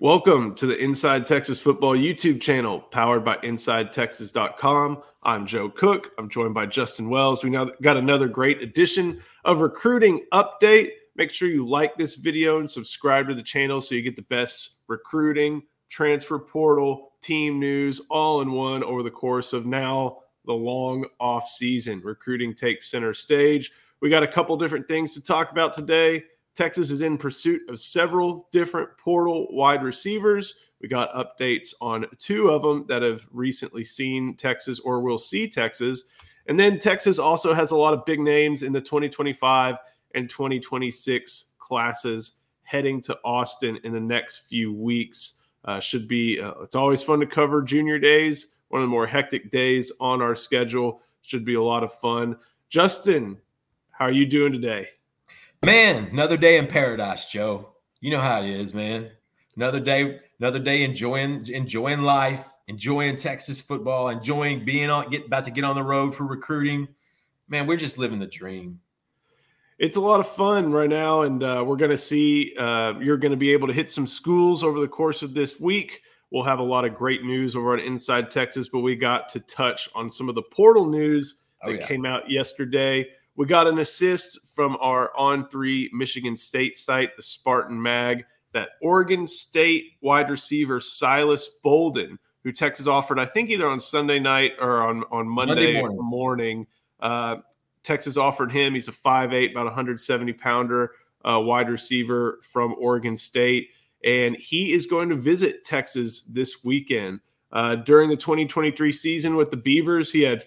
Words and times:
Welcome 0.00 0.54
to 0.54 0.66
the 0.66 0.78
Inside 0.78 1.26
Texas 1.26 1.58
Football 1.58 1.96
YouTube 1.96 2.40
channel 2.40 2.78
powered 2.78 3.24
by 3.24 3.36
InsideTexas.com. 3.38 5.02
I'm 5.24 5.44
Joe 5.44 5.70
Cook. 5.70 6.12
I'm 6.16 6.28
joined 6.28 6.54
by 6.54 6.66
Justin 6.66 7.10
Wells. 7.10 7.42
We 7.42 7.50
now 7.50 7.70
got 7.82 7.96
another 7.96 8.28
great 8.28 8.62
edition 8.62 9.20
of 9.44 9.60
recruiting 9.60 10.24
update. 10.32 10.90
Make 11.16 11.32
sure 11.32 11.48
you 11.48 11.66
like 11.66 11.96
this 11.96 12.14
video 12.14 12.60
and 12.60 12.70
subscribe 12.70 13.26
to 13.26 13.34
the 13.34 13.42
channel 13.42 13.80
so 13.80 13.96
you 13.96 14.02
get 14.02 14.14
the 14.14 14.22
best 14.22 14.82
recruiting, 14.86 15.64
transfer 15.88 16.38
portal, 16.38 17.14
team 17.20 17.58
news 17.58 18.00
all 18.08 18.40
in 18.40 18.52
one 18.52 18.84
over 18.84 19.02
the 19.02 19.10
course 19.10 19.52
of 19.52 19.66
now 19.66 20.18
the 20.46 20.52
long 20.52 21.06
off 21.18 21.48
season. 21.48 22.00
Recruiting 22.04 22.54
takes 22.54 22.88
center 22.88 23.12
stage. 23.12 23.72
We 24.00 24.10
got 24.10 24.22
a 24.22 24.28
couple 24.28 24.56
different 24.58 24.86
things 24.86 25.12
to 25.14 25.20
talk 25.20 25.50
about 25.50 25.74
today. 25.74 26.22
Texas 26.58 26.90
is 26.90 27.02
in 27.02 27.16
pursuit 27.16 27.62
of 27.68 27.78
several 27.78 28.48
different 28.50 28.88
portal 28.98 29.46
wide 29.52 29.84
receivers. 29.84 30.54
We 30.82 30.88
got 30.88 31.14
updates 31.14 31.72
on 31.80 32.06
two 32.18 32.50
of 32.50 32.62
them 32.62 32.84
that 32.88 33.00
have 33.00 33.24
recently 33.30 33.84
seen 33.84 34.34
Texas 34.34 34.80
or 34.80 35.00
will 35.00 35.18
see 35.18 35.46
Texas. 35.46 36.02
And 36.48 36.58
then 36.58 36.80
Texas 36.80 37.20
also 37.20 37.54
has 37.54 37.70
a 37.70 37.76
lot 37.76 37.94
of 37.94 38.04
big 38.06 38.18
names 38.18 38.64
in 38.64 38.72
the 38.72 38.80
2025 38.80 39.76
and 40.16 40.28
2026 40.28 41.52
classes 41.60 42.32
heading 42.64 43.00
to 43.02 43.16
Austin 43.24 43.78
in 43.84 43.92
the 43.92 44.00
next 44.00 44.38
few 44.48 44.72
weeks. 44.72 45.34
Uh, 45.64 45.78
should 45.78 46.08
be, 46.08 46.40
uh, 46.40 46.54
it's 46.62 46.74
always 46.74 47.04
fun 47.04 47.20
to 47.20 47.26
cover 47.26 47.62
junior 47.62 48.00
days, 48.00 48.56
one 48.66 48.82
of 48.82 48.88
the 48.88 48.90
more 48.90 49.06
hectic 49.06 49.52
days 49.52 49.92
on 50.00 50.20
our 50.20 50.34
schedule. 50.34 51.02
Should 51.22 51.44
be 51.44 51.54
a 51.54 51.62
lot 51.62 51.84
of 51.84 51.92
fun. 51.92 52.36
Justin, 52.68 53.38
how 53.92 54.06
are 54.06 54.10
you 54.10 54.26
doing 54.26 54.52
today? 54.52 54.88
Man, 55.64 56.08
another 56.12 56.36
day 56.36 56.56
in 56.56 56.68
paradise, 56.68 57.30
Joe. 57.30 57.72
You 58.00 58.12
know 58.12 58.20
how 58.20 58.42
it 58.42 58.48
is, 58.48 58.72
man. 58.72 59.10
Another 59.56 59.80
day, 59.80 60.20
another 60.38 60.60
day 60.60 60.84
enjoying 60.84 61.48
enjoying 61.48 62.02
life, 62.02 62.46
enjoying 62.68 63.16
Texas 63.16 63.60
football, 63.60 64.08
enjoying 64.08 64.64
being 64.64 64.88
on 64.88 65.10
get 65.10 65.26
about 65.26 65.44
to 65.46 65.50
get 65.50 65.64
on 65.64 65.74
the 65.74 65.82
road 65.82 66.14
for 66.14 66.24
recruiting. 66.24 66.86
Man, 67.48 67.66
we're 67.66 67.76
just 67.76 67.98
living 67.98 68.20
the 68.20 68.26
dream. 68.26 68.78
It's 69.80 69.96
a 69.96 70.00
lot 70.00 70.20
of 70.20 70.28
fun 70.28 70.72
right 70.72 70.88
now, 70.88 71.22
and 71.22 71.42
uh, 71.42 71.64
we're 71.66 71.76
going 71.76 71.90
to 71.90 71.96
see. 71.96 72.54
Uh, 72.56 72.94
you're 73.00 73.16
going 73.16 73.32
to 73.32 73.36
be 73.36 73.52
able 73.52 73.66
to 73.66 73.74
hit 73.74 73.90
some 73.90 74.06
schools 74.06 74.62
over 74.62 74.78
the 74.78 74.88
course 74.88 75.24
of 75.24 75.34
this 75.34 75.58
week. 75.58 76.02
We'll 76.30 76.44
have 76.44 76.60
a 76.60 76.64
lot 76.64 76.84
of 76.84 76.94
great 76.94 77.24
news 77.24 77.56
over 77.56 77.72
on 77.72 77.80
Inside 77.80 78.30
Texas, 78.30 78.68
but 78.68 78.80
we 78.80 78.94
got 78.94 79.28
to 79.30 79.40
touch 79.40 79.88
on 79.96 80.08
some 80.08 80.28
of 80.28 80.36
the 80.36 80.42
portal 80.42 80.86
news 80.86 81.42
oh, 81.64 81.72
that 81.72 81.80
yeah. 81.80 81.86
came 81.86 82.06
out 82.06 82.30
yesterday. 82.30 83.08
We 83.38 83.46
got 83.46 83.68
an 83.68 83.78
assist 83.78 84.40
from 84.48 84.76
our 84.80 85.16
on 85.16 85.48
three 85.48 85.88
Michigan 85.92 86.34
State 86.34 86.76
site, 86.76 87.14
the 87.14 87.22
Spartan 87.22 87.80
Mag, 87.80 88.24
that 88.52 88.70
Oregon 88.82 89.28
State 89.28 89.92
wide 90.00 90.28
receiver 90.28 90.80
Silas 90.80 91.48
Bolden, 91.62 92.18
who 92.42 92.50
Texas 92.50 92.88
offered, 92.88 93.20
I 93.20 93.26
think 93.26 93.48
either 93.48 93.68
on 93.68 93.78
Sunday 93.78 94.18
night 94.18 94.54
or 94.60 94.82
on, 94.82 95.04
on 95.12 95.28
Monday, 95.28 95.54
Monday 95.54 95.80
morning. 95.80 95.98
morning 96.00 96.66
uh, 96.98 97.36
Texas 97.84 98.16
offered 98.16 98.50
him. 98.50 98.74
He's 98.74 98.88
a 98.88 98.92
5'8, 98.92 99.52
about 99.52 99.66
170 99.66 100.32
pounder 100.32 100.90
uh, 101.24 101.38
wide 101.38 101.70
receiver 101.70 102.40
from 102.42 102.74
Oregon 102.76 103.16
State. 103.16 103.68
And 104.04 104.34
he 104.36 104.72
is 104.72 104.86
going 104.86 105.10
to 105.10 105.14
visit 105.14 105.64
Texas 105.64 106.22
this 106.22 106.64
weekend. 106.64 107.20
Uh, 107.52 107.76
during 107.76 108.10
the 108.10 108.16
2023 108.16 108.92
season 108.92 109.36
with 109.36 109.52
the 109.52 109.56
Beavers, 109.56 110.10
he 110.10 110.22
had 110.22 110.42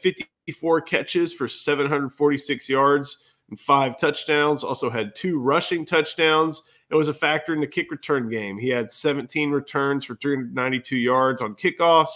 54 0.45 0.81
catches 0.81 1.34
for 1.34 1.47
746 1.47 2.70
yards 2.70 3.17
and 3.50 3.59
five 3.59 3.97
touchdowns. 3.97 4.64
Also 4.64 4.89
had 4.89 5.16
two 5.16 5.39
rushing 5.39 5.86
touchdowns. 5.86 6.64
It 6.89 6.95
was 6.95 7.08
a 7.08 7.14
factor 7.14 7.53
in 7.53 7.61
the 7.61 7.67
kick 7.67 7.92
return 7.92 8.30
game. 8.30 8.58
He 8.58 8.69
had 8.69 8.92
17 8.92 9.52
returns 9.52 10.06
for 10.06 10.16
392 10.16 10.97
yards 10.97 11.42
on 11.42 11.56
kickoffs 11.56 12.09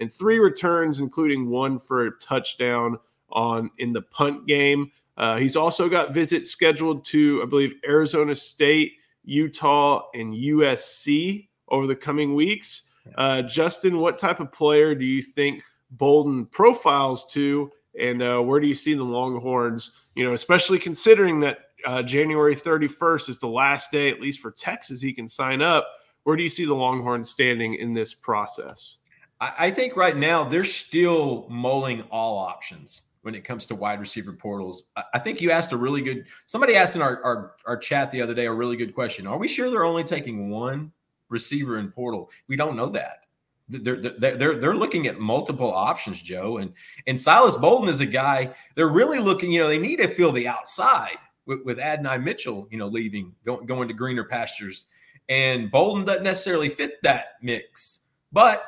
and 0.00 0.12
three 0.12 0.38
returns, 0.38 0.98
including 0.98 1.48
one 1.48 1.78
for 1.78 2.06
a 2.06 2.18
touchdown 2.18 2.98
on 3.30 3.70
in 3.78 3.92
the 3.92 4.02
punt 4.02 4.46
game. 4.46 4.90
Uh, 5.16 5.36
he's 5.36 5.56
also 5.56 5.88
got 5.88 6.12
visits 6.12 6.50
scheduled 6.50 7.04
to, 7.04 7.42
I 7.42 7.46
believe, 7.46 7.74
Arizona 7.86 8.34
State, 8.34 8.94
Utah, 9.24 10.08
and 10.14 10.34
USC 10.34 11.48
over 11.68 11.86
the 11.86 11.96
coming 11.96 12.34
weeks. 12.34 12.90
Uh, 13.16 13.42
Justin, 13.42 13.98
what 13.98 14.18
type 14.18 14.40
of 14.40 14.52
player 14.52 14.94
do 14.94 15.04
you 15.04 15.22
think 15.22 15.62
Bolden 15.90 16.46
profiles 16.46 17.30
to, 17.32 17.70
and 17.98 18.22
uh, 18.22 18.40
where 18.40 18.60
do 18.60 18.66
you 18.66 18.74
see 18.74 18.94
the 18.94 19.04
Longhorns? 19.04 19.92
You 20.14 20.24
know, 20.24 20.34
especially 20.34 20.78
considering 20.78 21.40
that 21.40 21.58
uh, 21.84 22.02
January 22.02 22.54
31st 22.54 23.28
is 23.28 23.38
the 23.38 23.48
last 23.48 23.90
day, 23.90 24.10
at 24.10 24.20
least 24.20 24.40
for 24.40 24.50
Texas, 24.50 25.00
he 25.00 25.12
can 25.12 25.26
sign 25.26 25.62
up. 25.62 25.86
Where 26.24 26.36
do 26.36 26.42
you 26.42 26.48
see 26.48 26.64
the 26.64 26.74
Longhorns 26.74 27.30
standing 27.30 27.74
in 27.74 27.94
this 27.94 28.14
process? 28.14 28.98
I 29.42 29.70
think 29.70 29.96
right 29.96 30.16
now 30.16 30.44
they're 30.44 30.64
still 30.64 31.46
mulling 31.48 32.02
all 32.10 32.36
options 32.36 33.04
when 33.22 33.34
it 33.34 33.42
comes 33.42 33.64
to 33.66 33.74
wide 33.74 33.98
receiver 33.98 34.34
portals. 34.34 34.84
I 35.14 35.18
think 35.18 35.40
you 35.40 35.50
asked 35.50 35.72
a 35.72 35.78
really 35.78 36.02
good. 36.02 36.26
Somebody 36.44 36.76
asked 36.76 36.94
in 36.94 37.00
our, 37.00 37.24
our, 37.24 37.52
our 37.64 37.76
chat 37.78 38.10
the 38.10 38.20
other 38.20 38.34
day 38.34 38.44
a 38.44 38.52
really 38.52 38.76
good 38.76 38.94
question. 38.94 39.26
Are 39.26 39.38
we 39.38 39.48
sure 39.48 39.70
they're 39.70 39.84
only 39.84 40.04
taking 40.04 40.50
one 40.50 40.92
receiver 41.30 41.78
in 41.78 41.90
portal. 41.90 42.30
We 42.48 42.56
don't 42.56 42.76
know 42.76 42.90
that. 42.90 43.26
They're, 43.70 43.96
they're, 43.96 44.56
they're, 44.56 44.74
looking 44.74 45.06
at 45.06 45.20
multiple 45.20 45.72
options, 45.72 46.20
Joe. 46.20 46.58
And, 46.58 46.72
and 47.06 47.18
Silas 47.18 47.56
Bolden 47.56 47.88
is 47.88 48.00
a 48.00 48.06
guy 48.06 48.52
they're 48.74 48.88
really 48.88 49.20
looking, 49.20 49.52
you 49.52 49.60
know, 49.60 49.68
they 49.68 49.78
need 49.78 49.98
to 49.98 50.08
fill 50.08 50.32
the 50.32 50.48
outside 50.48 51.18
with, 51.46 51.60
with 51.64 51.78
Adonai 51.78 52.18
Mitchell, 52.18 52.66
you 52.70 52.78
know, 52.78 52.88
leaving, 52.88 53.32
going, 53.44 53.66
going 53.66 53.88
to 53.88 53.94
greener 53.94 54.24
pastures. 54.24 54.86
And 55.28 55.70
Bolden 55.70 56.04
doesn't 56.04 56.24
necessarily 56.24 56.68
fit 56.68 57.00
that 57.02 57.34
mix, 57.42 58.00
but 58.32 58.64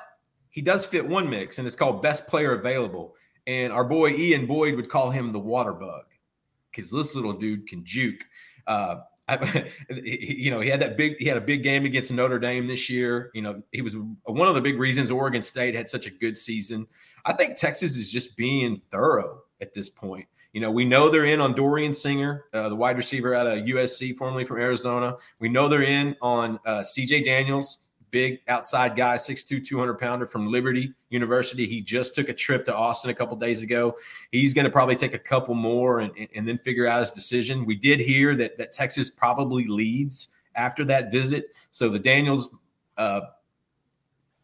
he 0.51 0.63
does 0.63 0.87
fit 0.87 1.07
one 1.07 1.29
mix, 1.29 1.59
and 1.59 1.67
it's 1.67 1.77
called 1.77 2.03
best 2.03 2.27
player 2.27 2.53
available. 2.53 3.17
And 3.47 3.73
our 3.73 3.85
boy 3.85 4.11
Ian 4.11 4.47
Boyd 4.47 4.77
would 4.77 4.89
call 4.89 5.11
him 5.11 5.33
the 5.33 5.41
water 5.41 5.73
bug 5.73 6.05
because 6.71 6.91
this 6.91 7.17
little 7.17 7.33
dude 7.33 7.67
can 7.67 7.85
juke. 7.85 8.25
Uh, 8.67 8.97
You 9.89 10.51
know, 10.51 10.61
he 10.61 10.69
had 10.69 10.81
that 10.81 10.97
big, 10.97 11.17
he 11.19 11.27
had 11.27 11.37
a 11.37 11.41
big 11.41 11.63
game 11.63 11.85
against 11.85 12.13
Notre 12.13 12.39
Dame 12.39 12.67
this 12.67 12.91
year. 12.91 13.31
You 13.35 13.43
know, 13.43 13.63
he 13.73 13.81
was 13.81 13.97
one 14.25 14.49
of 14.49 14.55
the 14.55 14.61
big 14.61 14.79
reasons 14.79 15.11
Oregon 15.11 15.43
State 15.43 15.75
had 15.75 15.89
such 15.89 16.07
a 16.07 16.11
good 16.11 16.37
season. 16.37 16.87
I 17.25 17.33
think 17.33 17.57
Texas 17.57 17.97
is 17.97 18.11
just 18.11 18.37
being 18.37 18.83
thorough 18.91 19.43
at 19.61 19.73
this 19.73 19.89
point. 19.89 20.27
You 20.53 20.61
know, 20.61 20.71
we 20.71 20.85
know 20.85 21.09
they're 21.09 21.25
in 21.25 21.41
on 21.41 21.55
Dorian 21.55 21.93
Singer, 21.93 22.45
uh, 22.53 22.69
the 22.69 22.77
wide 22.77 22.97
receiver 22.97 23.35
out 23.35 23.47
of 23.47 23.65
USC, 23.65 24.15
formerly 24.17 24.45
from 24.45 24.59
Arizona. 24.59 25.17
We 25.39 25.49
know 25.49 25.67
they're 25.67 25.83
in 25.83 26.15
on 26.21 26.59
uh, 26.67 26.81
CJ 26.81 27.25
Daniels, 27.25 27.79
big 28.13 28.41
outside 28.47 28.95
guy, 28.95 29.17
6'2, 29.17 29.67
200 29.67 29.95
pounder 29.95 30.27
from 30.27 30.47
Liberty 30.47 30.95
University. 31.09 31.67
He 31.67 31.81
just 31.81 32.15
took 32.15 32.29
a 32.29 32.33
trip 32.33 32.65
to 32.67 32.77
Austin 32.77 33.11
a 33.11 33.15
couple 33.15 33.37
days 33.37 33.63
ago. 33.63 33.97
He's 34.31 34.55
going 34.55 34.67
to 34.67 34.71
probably 34.71 34.95
take 34.95 35.15
a 35.15 35.19
couple 35.19 35.55
more 35.55 36.01
and, 36.01 36.13
and 36.37 36.47
then 36.47 36.59
figure 36.59 36.87
out 36.87 37.01
his 37.01 37.11
decision. 37.11 37.67
We 37.67 37.75
did 37.75 37.99
hear 37.99 38.37
that, 38.37 38.57
that 38.59 38.73
Texas 38.73 39.11
probably 39.11 39.67
leads 39.67 40.29
after 40.55 40.85
that 40.85 41.11
visit. 41.11 41.47
So 41.73 41.89
the 41.89 41.99
Daniels 41.99 42.55
uh, 42.97 43.23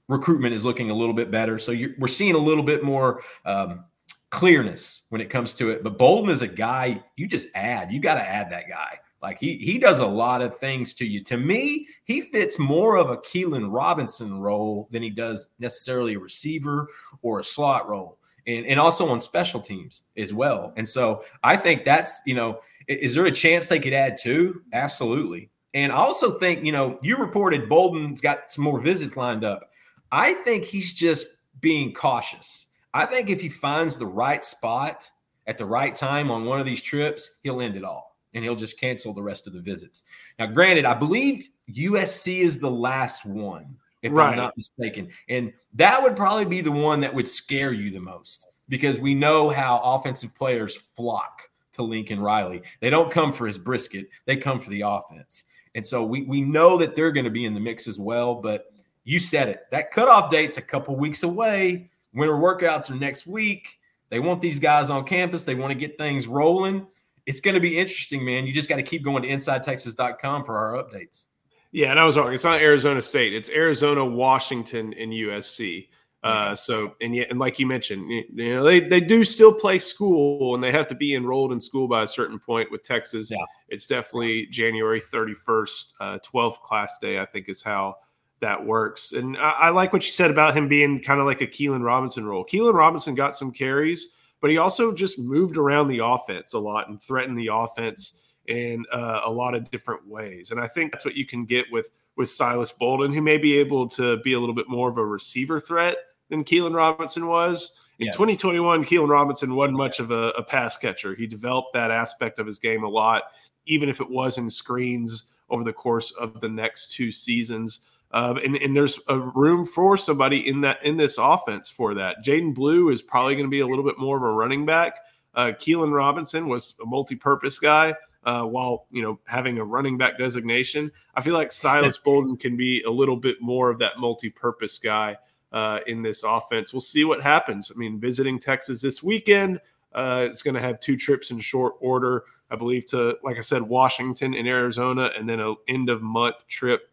recruitment 0.08 0.54
is 0.54 0.64
looking 0.64 0.90
a 0.90 0.94
little 0.94 1.14
bit 1.14 1.30
better. 1.30 1.58
So 1.58 1.76
we're 1.98 2.08
seeing 2.08 2.34
a 2.34 2.38
little 2.38 2.64
bit 2.64 2.82
more. 2.82 3.22
Um, 3.44 3.84
clearness 4.30 5.06
when 5.08 5.22
it 5.22 5.30
comes 5.30 5.54
to 5.54 5.70
it 5.70 5.82
but 5.82 5.96
bolden 5.96 6.30
is 6.30 6.42
a 6.42 6.46
guy 6.46 7.02
you 7.16 7.26
just 7.26 7.48
add 7.54 7.90
you 7.90 7.98
got 7.98 8.16
to 8.16 8.20
add 8.20 8.50
that 8.50 8.68
guy 8.68 8.98
like 9.22 9.38
he 9.40 9.56
he 9.56 9.78
does 9.78 9.98
a 9.98 10.06
lot 10.06 10.42
of 10.42 10.56
things 10.56 10.94
to 10.94 11.06
you. 11.06 11.22
To 11.24 11.36
me, 11.36 11.88
he 12.04 12.20
fits 12.20 12.58
more 12.58 12.96
of 12.96 13.10
a 13.10 13.16
Keilan 13.16 13.68
Robinson 13.72 14.40
role 14.40 14.88
than 14.90 15.02
he 15.02 15.10
does 15.10 15.48
necessarily 15.58 16.14
a 16.14 16.18
receiver 16.18 16.88
or 17.22 17.40
a 17.40 17.44
slot 17.44 17.88
role. 17.88 18.18
And, 18.46 18.64
and 18.64 18.80
also 18.80 19.06
on 19.10 19.20
special 19.20 19.60
teams 19.60 20.04
as 20.16 20.32
well. 20.32 20.72
And 20.78 20.88
so 20.88 21.22
I 21.44 21.54
think 21.54 21.84
that's, 21.84 22.18
you 22.24 22.32
know, 22.32 22.60
is 22.86 23.14
there 23.14 23.26
a 23.26 23.30
chance 23.30 23.68
they 23.68 23.78
could 23.78 23.92
add 23.92 24.16
two? 24.16 24.62
Absolutely. 24.72 25.50
And 25.74 25.92
I 25.92 25.96
also 25.96 26.30
think, 26.30 26.64
you 26.64 26.72
know, 26.72 26.98
you 27.02 27.18
reported 27.18 27.68
Bolden's 27.68 28.22
got 28.22 28.50
some 28.50 28.64
more 28.64 28.80
visits 28.80 29.18
lined 29.18 29.44
up. 29.44 29.68
I 30.12 30.32
think 30.32 30.64
he's 30.64 30.94
just 30.94 31.26
being 31.60 31.92
cautious. 31.92 32.66
I 32.94 33.04
think 33.04 33.28
if 33.28 33.42
he 33.42 33.50
finds 33.50 33.98
the 33.98 34.06
right 34.06 34.42
spot 34.42 35.10
at 35.46 35.58
the 35.58 35.66
right 35.66 35.94
time 35.94 36.30
on 36.30 36.46
one 36.46 36.58
of 36.58 36.64
these 36.64 36.80
trips, 36.80 37.32
he'll 37.42 37.60
end 37.60 37.76
it 37.76 37.84
all 37.84 38.07
and 38.34 38.44
he'll 38.44 38.56
just 38.56 38.78
cancel 38.78 39.12
the 39.12 39.22
rest 39.22 39.46
of 39.46 39.52
the 39.52 39.60
visits. 39.60 40.04
Now, 40.38 40.46
granted, 40.46 40.84
I 40.84 40.94
believe 40.94 41.48
USC 41.72 42.38
is 42.38 42.60
the 42.60 42.70
last 42.70 43.26
one, 43.26 43.76
if 44.02 44.12
right. 44.12 44.30
I'm 44.30 44.36
not 44.36 44.56
mistaken. 44.56 45.08
And 45.28 45.52
that 45.74 46.02
would 46.02 46.16
probably 46.16 46.44
be 46.44 46.60
the 46.60 46.72
one 46.72 47.00
that 47.00 47.14
would 47.14 47.28
scare 47.28 47.72
you 47.72 47.90
the 47.90 48.00
most 48.00 48.48
because 48.68 49.00
we 49.00 49.14
know 49.14 49.48
how 49.48 49.80
offensive 49.82 50.34
players 50.34 50.76
flock 50.76 51.42
to 51.72 51.82
Lincoln 51.82 52.20
Riley. 52.20 52.62
They 52.80 52.90
don't 52.90 53.10
come 53.10 53.32
for 53.32 53.46
his 53.46 53.58
brisket, 53.58 54.08
they 54.26 54.36
come 54.36 54.60
for 54.60 54.70
the 54.70 54.82
offense. 54.82 55.44
And 55.74 55.86
so 55.86 56.04
we, 56.04 56.22
we 56.22 56.40
know 56.40 56.76
that 56.78 56.96
they're 56.96 57.12
going 57.12 57.24
to 57.24 57.30
be 57.30 57.44
in 57.44 57.54
the 57.54 57.60
mix 57.60 57.86
as 57.86 57.98
well. 57.98 58.34
But 58.34 58.72
you 59.04 59.18
said 59.18 59.48
it. 59.48 59.66
That 59.70 59.90
cutoff 59.90 60.30
date's 60.30 60.56
a 60.56 60.62
couple 60.62 60.96
weeks 60.96 61.22
away. 61.22 61.90
Winter 62.14 62.34
workouts 62.34 62.90
are 62.90 62.94
next 62.94 63.26
week. 63.26 63.78
They 64.10 64.18
want 64.18 64.40
these 64.40 64.58
guys 64.58 64.90
on 64.90 65.04
campus. 65.04 65.44
They 65.44 65.54
want 65.54 65.70
to 65.70 65.78
get 65.78 65.98
things 65.98 66.26
rolling 66.26 66.86
it's 67.28 67.40
going 67.40 67.54
to 67.54 67.60
be 67.60 67.78
interesting, 67.78 68.24
man. 68.24 68.46
You 68.46 68.54
just 68.54 68.70
got 68.70 68.76
to 68.76 68.82
keep 68.82 69.02
going 69.02 69.22
to 69.22 69.28
InsideTexas.com 69.28 70.44
for 70.44 70.56
our 70.56 70.82
updates. 70.82 71.26
Yeah, 71.72 71.90
and 71.90 72.00
I 72.00 72.04
was 72.06 72.16
wrong. 72.16 72.32
It's 72.32 72.44
not 72.44 72.62
Arizona 72.62 73.02
State. 73.02 73.34
It's 73.34 73.50
Arizona, 73.50 74.02
Washington, 74.02 74.94
and 74.94 75.12
USC. 75.12 75.88
Uh, 76.24 76.54
so 76.54 76.94
and 77.02 77.14
yet, 77.14 77.28
and 77.30 77.38
like 77.38 77.58
you 77.58 77.66
mentioned, 77.66 78.10
you, 78.10 78.24
you 78.34 78.54
know, 78.54 78.64
they 78.64 78.80
they 78.80 79.00
do 79.00 79.24
still 79.24 79.52
play 79.52 79.78
school 79.78 80.54
and 80.54 80.64
they 80.64 80.72
have 80.72 80.88
to 80.88 80.94
be 80.94 81.14
enrolled 81.14 81.52
in 81.52 81.60
school 81.60 81.86
by 81.86 82.02
a 82.02 82.06
certain 82.06 82.38
point. 82.38 82.72
With 82.72 82.82
Texas, 82.82 83.30
yeah. 83.30 83.36
it's 83.68 83.86
definitely 83.86 84.46
January 84.46 85.00
thirty 85.00 85.34
first, 85.34 85.92
uh, 86.00 86.18
twelfth 86.24 86.62
class 86.62 86.98
day. 86.98 87.20
I 87.20 87.26
think 87.26 87.48
is 87.48 87.62
how 87.62 87.96
that 88.40 88.64
works. 88.64 89.12
And 89.12 89.36
I, 89.36 89.50
I 89.50 89.68
like 89.68 89.92
what 89.92 90.04
you 90.06 90.12
said 90.12 90.30
about 90.30 90.56
him 90.56 90.66
being 90.66 91.02
kind 91.02 91.20
of 91.20 91.26
like 91.26 91.40
a 91.40 91.46
Keilan 91.46 91.84
Robinson 91.84 92.24
role. 92.24 92.44
Keilan 92.44 92.74
Robinson 92.74 93.14
got 93.14 93.36
some 93.36 93.52
carries, 93.52 94.08
but 94.40 94.50
he 94.50 94.58
also 94.58 94.92
just 94.92 95.18
moved 95.18 95.56
around 95.56 95.88
the 95.88 96.04
offense 96.04 96.52
a 96.52 96.58
lot 96.58 96.88
and 96.88 97.02
threatened 97.02 97.38
the 97.38 97.50
offense 97.52 98.22
in 98.46 98.84
uh, 98.92 99.20
a 99.24 99.30
lot 99.30 99.54
of 99.54 99.70
different 99.70 100.06
ways. 100.06 100.50
And 100.50 100.60
I 100.60 100.66
think 100.66 100.92
that's 100.92 101.04
what 101.04 101.14
you 101.14 101.26
can 101.26 101.44
get 101.44 101.66
with 101.70 101.90
with 102.16 102.28
Silas 102.28 102.72
Bolden, 102.72 103.12
who 103.12 103.22
may 103.22 103.38
be 103.38 103.56
able 103.56 103.88
to 103.90 104.16
be 104.18 104.32
a 104.32 104.40
little 104.40 104.54
bit 104.54 104.68
more 104.68 104.88
of 104.88 104.98
a 104.98 105.04
receiver 105.04 105.60
threat 105.60 105.98
than 106.30 106.44
Keilan 106.44 106.74
Robinson 106.74 107.28
was. 107.28 107.78
In 108.00 108.06
yes. 108.06 108.16
2021, 108.16 108.84
Keilan 108.84 109.08
Robinson 109.08 109.54
wasn't 109.54 109.78
much 109.78 110.00
of 110.00 110.10
a, 110.10 110.30
a, 110.30 110.42
pass 110.42 110.76
catcher. 110.76 111.14
He 111.14 111.26
developed 111.26 111.72
that 111.74 111.90
aspect 111.90 112.38
of 112.38 112.46
his 112.46 112.58
game 112.58 112.82
a 112.82 112.88
lot, 112.88 113.22
even 113.66 113.88
if 113.88 114.00
it 114.00 114.10
was 114.10 114.36
in 114.36 114.50
screens 114.50 115.32
over 115.50 115.64
the 115.64 115.72
course 115.72 116.10
of 116.12 116.40
the 116.40 116.48
next 116.48 116.92
two 116.92 117.10
seasons. 117.10 117.80
Um, 118.10 118.38
and, 118.38 118.56
and, 118.56 118.74
there's 118.74 118.98
a 119.08 119.18
room 119.18 119.66
for 119.66 119.98
somebody 119.98 120.48
in 120.48 120.62
that 120.62 120.82
in 120.82 120.96
this 120.96 121.18
offense 121.18 121.68
for 121.68 121.94
that. 121.94 122.24
Jaydon 122.24 122.54
Blue 122.54 122.88
is 122.88 123.02
probably 123.02 123.34
going 123.34 123.44
to 123.44 123.50
be 123.50 123.60
a 123.60 123.66
little 123.66 123.84
bit 123.84 123.98
more 123.98 124.16
of 124.16 124.22
a 124.22 124.32
running 124.32 124.64
back. 124.64 124.94
Uh, 125.34 125.52
Keilan 125.58 125.92
Robinson 125.92 126.48
was 126.48 126.74
a 126.82 126.86
multi-purpose 126.86 127.58
guy 127.58 127.94
uh, 128.24 128.44
while 128.44 128.86
you 128.90 129.02
know 129.02 129.18
having 129.26 129.58
a 129.58 129.64
running 129.64 129.98
back 129.98 130.18
designation. 130.18 130.90
I 131.14 131.20
feel 131.20 131.34
like 131.34 131.52
Silas 131.52 131.98
Bolden 132.04 132.36
can 132.36 132.56
be 132.56 132.82
a 132.82 132.90
little 132.90 133.16
bit 133.16 133.40
more 133.40 133.70
of 133.70 133.78
that 133.80 133.98
multi-purpose 133.98 134.78
guy 134.78 135.16
uh, 135.52 135.80
in 135.86 136.02
this 136.02 136.22
offense. 136.22 136.72
We'll 136.72 136.80
see 136.80 137.04
what 137.04 137.22
happens. 137.22 137.70
I 137.74 137.78
mean, 137.78 138.00
visiting 138.00 138.38
Texas 138.38 138.80
this 138.80 139.02
weekend, 139.02 139.60
uh, 139.92 140.24
it's 140.28 140.42
going 140.42 140.54
to 140.54 140.60
have 140.60 140.80
two 140.80 140.96
trips 140.96 141.30
in 141.30 141.38
short 141.40 141.74
order, 141.80 142.24
I 142.50 142.56
believe, 142.56 142.86
to 142.86 143.16
like 143.22 143.36
I 143.36 143.42
said, 143.42 143.62
Washington 143.62 144.34
and 144.34 144.48
Arizona, 144.48 145.10
and 145.16 145.28
then 145.28 145.40
a 145.40 145.54
end 145.68 145.88
of 145.88 146.02
month 146.02 146.46
trip 146.46 146.90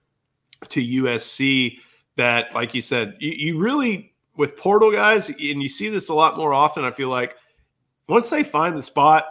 to 0.69 0.81
USC. 0.81 1.79
That, 2.17 2.53
like 2.53 2.73
you 2.73 2.81
said, 2.81 3.17
you, 3.19 3.31
you 3.31 3.59
really 3.59 4.13
with 4.37 4.55
portal 4.57 4.91
guys, 4.91 5.29
and 5.29 5.61
you 5.61 5.69
see 5.69 5.89
this 5.89 6.09
a 6.09 6.13
lot 6.13 6.37
more 6.37 6.53
often. 6.53 6.85
I 6.85 6.91
feel 6.91 7.09
like 7.09 7.35
once 8.07 8.29
they 8.29 8.43
find 8.43 8.77
the 8.77 8.81
spot, 8.81 9.25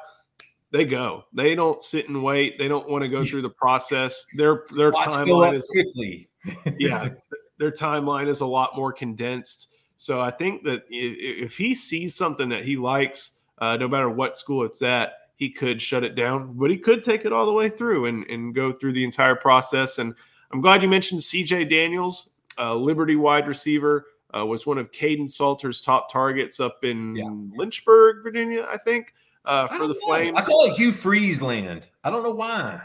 they 0.70 0.84
go. 0.84 1.24
They 1.32 1.54
don't 1.54 1.80
sit 1.80 2.08
and 2.08 2.22
wait. 2.22 2.58
They 2.58 2.68
don't 2.68 2.88
want 2.88 3.02
to 3.02 3.08
go 3.08 3.22
through 3.22 3.42
the 3.42 3.50
process. 3.50 4.26
Their 4.36 4.64
their 4.76 4.92
timeline 4.92 5.56
is 5.56 5.68
quickly. 5.68 6.28
yeah, 6.78 7.10
their 7.58 7.70
timeline 7.70 8.28
is 8.28 8.40
a 8.40 8.46
lot 8.46 8.76
more 8.76 8.92
condensed. 8.92 9.68
So 9.96 10.20
I 10.20 10.30
think 10.30 10.64
that 10.64 10.82
if 10.90 11.56
he 11.56 11.74
sees 11.74 12.14
something 12.14 12.48
that 12.48 12.64
he 12.64 12.76
likes, 12.76 13.40
uh, 13.58 13.76
no 13.76 13.88
matter 13.88 14.10
what 14.10 14.36
school 14.36 14.64
it's 14.64 14.82
at, 14.82 15.12
he 15.36 15.50
could 15.50 15.80
shut 15.80 16.04
it 16.04 16.14
down, 16.14 16.54
but 16.54 16.70
he 16.70 16.76
could 16.76 17.04
take 17.04 17.24
it 17.24 17.32
all 17.32 17.46
the 17.46 17.52
way 17.52 17.68
through 17.68 18.06
and, 18.06 18.26
and 18.26 18.54
go 18.54 18.72
through 18.72 18.92
the 18.92 19.04
entire 19.04 19.34
process. 19.36 19.98
And 19.98 20.14
I'm 20.52 20.60
glad 20.60 20.82
you 20.82 20.88
mentioned 20.88 21.20
CJ 21.20 21.68
Daniels, 21.68 22.30
uh, 22.58 22.74
Liberty 22.74 23.16
wide 23.16 23.48
receiver, 23.48 24.06
uh, 24.36 24.44
was 24.44 24.66
one 24.66 24.78
of 24.78 24.90
Caden 24.90 25.30
Salter's 25.30 25.80
top 25.80 26.10
targets 26.10 26.60
up 26.60 26.84
in 26.84 27.16
yeah. 27.16 27.28
Lynchburg, 27.56 28.22
Virginia, 28.22 28.66
I 28.70 28.76
think 28.76 29.14
uh, 29.44 29.66
for 29.66 29.86
the 29.86 29.94
know. 29.94 30.00
Flames. 30.06 30.36
I 30.36 30.42
call 30.42 30.66
it 30.66 30.74
Hugh 30.74 30.92
Freeze 30.92 31.40
land. 31.40 31.88
I 32.02 32.10
don't 32.10 32.22
know 32.22 32.30
why. 32.30 32.80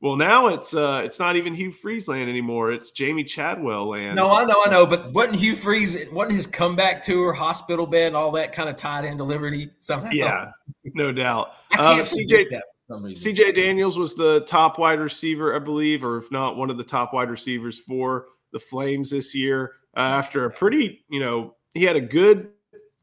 Well, 0.00 0.14
now 0.14 0.46
it's 0.46 0.74
uh, 0.74 1.02
it's 1.04 1.18
not 1.18 1.34
even 1.34 1.54
Hugh 1.54 1.72
Freeze 1.72 2.06
land 2.06 2.30
anymore. 2.30 2.70
It's 2.70 2.92
Jamey 2.92 3.26
Chadwell 3.26 3.88
land. 3.88 4.14
No, 4.14 4.30
I 4.30 4.44
know, 4.44 4.62
I 4.64 4.70
know, 4.70 4.86
but 4.86 5.12
wasn't 5.12 5.36
Hugh 5.36 5.56
Freeze? 5.56 5.96
Wasn't 6.12 6.32
his 6.32 6.46
comeback 6.46 7.02
tour, 7.02 7.32
hospital 7.32 7.84
bed, 7.84 8.14
all 8.14 8.30
that 8.32 8.52
kind 8.52 8.68
of 8.68 8.76
tied 8.76 9.04
into 9.04 9.24
Liberty 9.24 9.70
somehow? 9.80 10.10
Yeah, 10.12 10.50
no 10.84 11.12
doubt. 11.12 11.52
Um, 11.78 12.00
CJ 12.00 12.48
CJ 12.90 13.54
Daniels 13.54 13.98
was 13.98 14.14
the 14.14 14.40
top 14.40 14.78
wide 14.78 15.00
receiver, 15.00 15.54
I 15.54 15.58
believe, 15.58 16.02
or 16.02 16.16
if 16.16 16.30
not, 16.30 16.56
one 16.56 16.70
of 16.70 16.78
the 16.78 16.84
top 16.84 17.12
wide 17.12 17.30
receivers 17.30 17.78
for 17.78 18.26
the 18.52 18.58
Flames 18.58 19.10
this 19.10 19.34
year. 19.34 19.72
Uh, 19.96 20.00
after 20.00 20.46
a 20.46 20.50
pretty, 20.50 21.04
you 21.10 21.20
know, 21.20 21.54
he 21.74 21.84
had 21.84 21.96
a 21.96 22.00
good 22.00 22.48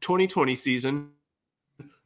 2020 0.00 0.56
season 0.56 1.10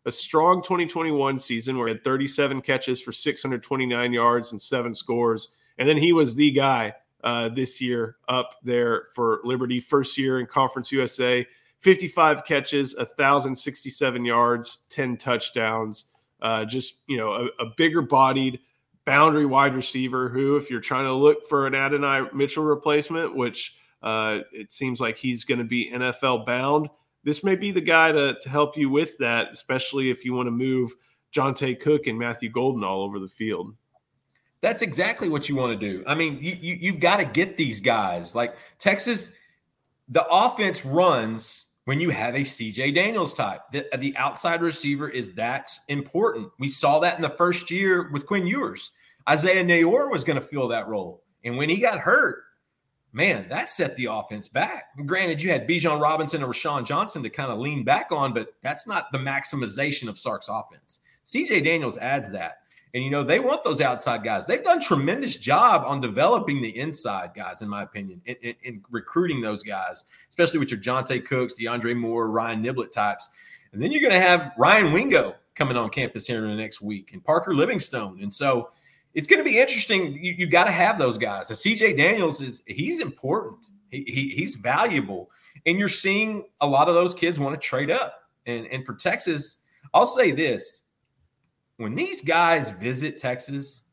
a 0.06 0.12
strong 0.12 0.62
2021 0.62 1.38
season 1.38 1.76
where 1.76 1.88
he 1.88 1.94
had 1.94 2.04
37 2.04 2.62
catches 2.62 3.00
for 3.00 3.12
629 3.12 4.12
yards 4.12 4.52
and 4.52 4.60
seven 4.60 4.94
scores. 4.94 5.56
And 5.78 5.88
then 5.88 5.96
he 5.96 6.12
was 6.12 6.34
the 6.34 6.50
guy 6.50 6.94
uh, 7.22 7.50
this 7.50 7.80
year 7.80 8.16
up 8.28 8.54
there 8.62 9.08
for 9.14 9.40
Liberty, 9.44 9.80
first 9.80 10.16
year 10.16 10.40
in 10.40 10.46
Conference 10.46 10.90
USA, 10.90 11.46
55 11.80 12.44
catches, 12.44 12.96
1,067 12.96 14.24
yards, 14.24 14.78
10 14.88 15.16
touchdowns. 15.16 16.09
Uh, 16.42 16.64
just, 16.64 17.02
you 17.06 17.16
know, 17.16 17.32
a, 17.32 17.64
a 17.64 17.72
bigger 17.76 18.02
bodied 18.02 18.60
boundary 19.04 19.46
wide 19.46 19.74
receiver 19.74 20.28
who, 20.28 20.56
if 20.56 20.70
you're 20.70 20.80
trying 20.80 21.04
to 21.04 21.12
look 21.12 21.46
for 21.48 21.66
an 21.66 21.74
Adonai 21.74 22.28
Mitchell 22.32 22.64
replacement, 22.64 23.34
which 23.34 23.76
uh, 24.02 24.38
it 24.52 24.72
seems 24.72 25.00
like 25.00 25.16
he's 25.16 25.44
going 25.44 25.58
to 25.58 25.64
be 25.64 25.90
NFL 25.92 26.46
bound, 26.46 26.88
this 27.24 27.44
may 27.44 27.54
be 27.54 27.70
the 27.70 27.80
guy 27.80 28.12
to, 28.12 28.36
to 28.40 28.48
help 28.48 28.76
you 28.76 28.88
with 28.88 29.18
that, 29.18 29.48
especially 29.52 30.10
if 30.10 30.24
you 30.24 30.32
want 30.32 30.46
to 30.46 30.52
move 30.52 30.94
Johntay 31.34 31.80
Cook 31.80 32.06
and 32.06 32.18
Matthew 32.18 32.50
Golden 32.50 32.84
all 32.84 33.02
over 33.02 33.18
the 33.18 33.28
field. 33.28 33.74
That's 34.60 34.82
exactly 34.82 35.28
what 35.28 35.48
you 35.48 35.56
want 35.56 35.78
to 35.78 35.92
do. 35.92 36.04
I 36.06 36.14
mean, 36.14 36.38
you, 36.40 36.56
you 36.60 36.76
you've 36.80 37.00
got 37.00 37.16
to 37.16 37.24
get 37.24 37.56
these 37.56 37.80
guys. 37.80 38.34
Like 38.34 38.56
Texas, 38.78 39.32
the 40.08 40.26
offense 40.26 40.84
runs 40.84 41.66
when 41.90 41.98
you 41.98 42.10
have 42.10 42.36
a 42.36 42.42
CJ 42.42 42.94
Daniels 42.94 43.34
type. 43.34 43.62
The, 43.72 43.84
the 43.98 44.16
outside 44.16 44.62
receiver 44.62 45.08
is 45.08 45.34
that's 45.34 45.80
important. 45.88 46.52
We 46.60 46.68
saw 46.68 47.00
that 47.00 47.16
in 47.16 47.20
the 47.20 47.28
first 47.28 47.68
year 47.68 48.12
with 48.12 48.26
Quinn 48.26 48.46
Ewers. 48.46 48.92
Isaiah 49.28 49.64
Neyor 49.64 50.08
was 50.08 50.22
going 50.22 50.38
to 50.38 50.40
fill 50.40 50.68
that 50.68 50.86
role. 50.86 51.24
And 51.42 51.56
when 51.56 51.68
he 51.68 51.78
got 51.78 51.98
hurt, 51.98 52.44
man, 53.12 53.48
that 53.48 53.68
set 53.68 53.96
the 53.96 54.04
offense 54.04 54.46
back. 54.46 54.84
Granted, 55.04 55.42
you 55.42 55.50
had 55.50 55.66
Bijan 55.66 56.00
Robinson 56.00 56.44
and 56.44 56.52
Roschon 56.52 56.86
Johnson 56.86 57.24
to 57.24 57.28
kind 57.28 57.50
of 57.50 57.58
lean 57.58 57.82
back 57.82 58.12
on, 58.12 58.32
but 58.32 58.54
that's 58.62 58.86
not 58.86 59.10
the 59.10 59.18
maximization 59.18 60.08
of 60.08 60.16
Sark's 60.16 60.46
offense. 60.48 61.00
CJ 61.26 61.64
Daniels 61.64 61.98
adds 61.98 62.30
that. 62.30 62.58
And 62.92 63.04
you 63.04 63.10
know, 63.10 63.22
they 63.22 63.38
want 63.38 63.62
those 63.62 63.80
outside 63.80 64.24
guys. 64.24 64.46
They've 64.46 64.64
done 64.64 64.80
tremendous 64.80 65.36
job 65.36 65.84
on 65.86 66.00
developing 66.00 66.60
the 66.60 66.76
inside 66.76 67.32
guys, 67.36 67.62
in 67.62 67.68
my 67.68 67.82
opinion, 67.82 68.20
in, 68.26 68.36
in, 68.42 68.54
in 68.64 68.82
recruiting 68.90 69.40
those 69.40 69.62
guys, 69.62 70.04
especially 70.28 70.58
with 70.58 70.70
your 70.70 70.80
Johntay 70.80 71.24
Cooks, 71.24 71.54
DeAndre 71.60 71.96
Moore, 71.96 72.30
Ryan 72.30 72.64
Niblett 72.64 72.90
types. 72.90 73.28
And 73.72 73.80
then 73.80 73.92
you're 73.92 74.00
going 74.00 74.12
to 74.12 74.20
have 74.20 74.52
Ryan 74.58 74.92
Wingo 74.92 75.36
coming 75.54 75.76
on 75.76 75.90
campus 75.90 76.26
here 76.26 76.44
in 76.44 76.50
the 76.50 76.56
next 76.56 76.80
week 76.80 77.12
and 77.12 77.22
Parker 77.22 77.54
Livingstone. 77.54 78.20
And 78.22 78.32
so 78.32 78.70
it's 79.14 79.26
going 79.26 79.38
to 79.38 79.44
be 79.44 79.58
interesting. 79.58 80.12
You, 80.14 80.32
you 80.32 80.46
got 80.46 80.64
to 80.64 80.72
have 80.72 80.98
those 80.98 81.18
guys. 81.18 81.50
And 81.50 81.58
CJ 81.58 81.96
Daniels 81.96 82.40
is 82.40 82.62
he's 82.66 83.00
important. 83.00 83.58
He, 83.90 84.04
he, 84.06 84.28
he's 84.30 84.54
valuable, 84.54 85.30
and 85.66 85.78
you're 85.78 85.88
seeing 85.88 86.44
a 86.60 86.66
lot 86.66 86.88
of 86.88 86.94
those 86.94 87.12
kids 87.12 87.40
want 87.40 87.60
to 87.60 87.66
trade 87.66 87.90
up. 87.90 88.14
And 88.46 88.66
and 88.68 88.86
for 88.86 88.94
Texas, 88.94 89.58
I'll 89.92 90.06
say 90.06 90.30
this: 90.30 90.84
when 91.80 91.94
these 91.94 92.20
guys 92.20 92.68
visit 92.70 93.16
Texas, 93.16 93.84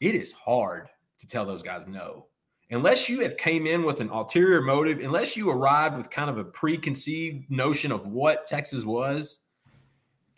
it 0.00 0.14
is 0.14 0.30
hard 0.30 0.88
to 1.18 1.26
tell 1.26 1.44
those 1.44 1.64
guys 1.64 1.88
no. 1.88 2.26
Unless 2.70 3.08
you 3.08 3.20
have 3.20 3.36
came 3.36 3.66
in 3.66 3.82
with 3.82 4.00
an 4.00 4.10
ulterior 4.10 4.62
motive, 4.62 5.00
unless 5.00 5.36
you 5.36 5.50
arrived 5.50 5.96
with 5.96 6.08
kind 6.08 6.30
of 6.30 6.38
a 6.38 6.44
preconceived 6.44 7.50
notion 7.50 7.90
of 7.90 8.06
what 8.06 8.46
Texas 8.46 8.84
was, 8.84 9.40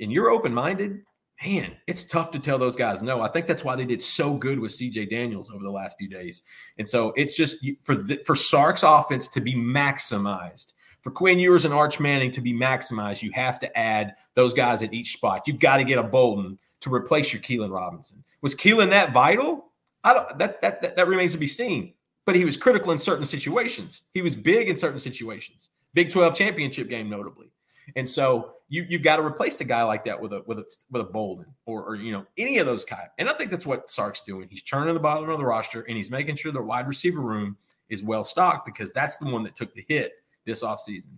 and 0.00 0.10
you're 0.10 0.30
open 0.30 0.54
minded, 0.54 1.02
man, 1.44 1.76
it's 1.86 2.04
tough 2.04 2.30
to 2.30 2.38
tell 2.38 2.56
those 2.56 2.74
guys 2.74 3.02
no. 3.02 3.20
I 3.20 3.28
think 3.28 3.46
that's 3.46 3.64
why 3.64 3.76
they 3.76 3.84
did 3.84 4.00
so 4.00 4.34
good 4.34 4.58
with 4.58 4.72
CJ 4.72 5.10
Daniels 5.10 5.50
over 5.50 5.62
the 5.62 5.70
last 5.70 5.98
few 5.98 6.08
days. 6.08 6.42
And 6.78 6.88
so 6.88 7.12
it's 7.16 7.36
just 7.36 7.58
for 7.82 7.96
the, 7.96 8.16
for 8.24 8.34
Sark's 8.34 8.82
offense 8.82 9.28
to 9.28 9.42
be 9.42 9.54
maximized, 9.54 10.72
for 11.02 11.10
Quinn 11.10 11.38
Ewers 11.38 11.66
and 11.66 11.74
Arch 11.74 12.00
Manning 12.00 12.30
to 12.30 12.40
be 12.40 12.54
maximized, 12.54 13.22
you 13.22 13.30
have 13.32 13.60
to 13.60 13.78
add 13.78 14.14
those 14.34 14.54
guys 14.54 14.82
at 14.82 14.94
each 14.94 15.12
spot. 15.12 15.46
You've 15.46 15.58
got 15.58 15.76
to 15.76 15.84
get 15.84 15.98
a 15.98 16.02
Bolden 16.02 16.58
to 16.84 16.94
replace 16.94 17.32
your 17.32 17.42
Keilan 17.42 17.72
Robinson. 17.72 18.22
Was 18.42 18.54
Keilan 18.54 18.90
that 18.90 19.12
vital? 19.12 19.72
I 20.04 20.14
don't 20.14 20.38
that, 20.38 20.60
that 20.62 20.82
that 20.82 20.96
that 20.96 21.08
remains 21.08 21.32
to 21.32 21.38
be 21.38 21.46
seen. 21.46 21.94
But 22.26 22.36
he 22.36 22.44
was 22.44 22.56
critical 22.56 22.92
in 22.92 22.98
certain 22.98 23.24
situations. 23.24 24.02
He 24.14 24.22
was 24.22 24.34
big 24.34 24.68
in 24.68 24.76
certain 24.76 25.00
situations. 25.00 25.68
Big 25.92 26.10
12 26.10 26.34
championship 26.34 26.88
game, 26.88 27.10
notably. 27.10 27.50
And 27.96 28.08
so 28.08 28.54
you 28.68 28.86
you've 28.88 29.02
got 29.02 29.16
to 29.16 29.22
replace 29.22 29.60
a 29.60 29.64
guy 29.64 29.82
like 29.82 30.04
that 30.04 30.20
with 30.20 30.32
a 30.32 30.42
with 30.46 30.58
a 30.58 30.64
with 30.90 31.02
a 31.02 31.04
Bolden 31.04 31.46
or 31.66 31.82
or 31.84 31.96
you 31.96 32.12
know 32.12 32.26
any 32.36 32.58
of 32.58 32.66
those 32.66 32.84
kind. 32.84 33.08
And 33.18 33.28
I 33.28 33.32
think 33.32 33.50
that's 33.50 33.66
what 33.66 33.90
Sark's 33.90 34.22
doing. 34.22 34.48
He's 34.50 34.62
turning 34.62 34.94
the 34.94 35.00
bottom 35.00 35.28
of 35.28 35.38
the 35.38 35.44
roster 35.44 35.82
and 35.82 35.96
he's 35.96 36.10
making 36.10 36.36
sure 36.36 36.52
the 36.52 36.62
wide 36.62 36.86
receiver 36.86 37.20
room 37.20 37.56
is 37.88 38.02
well 38.02 38.24
stocked 38.24 38.66
because 38.66 38.92
that's 38.92 39.16
the 39.18 39.30
one 39.30 39.42
that 39.44 39.54
took 39.54 39.74
the 39.74 39.84
hit 39.88 40.12
this 40.44 40.62
offseason. 40.62 41.16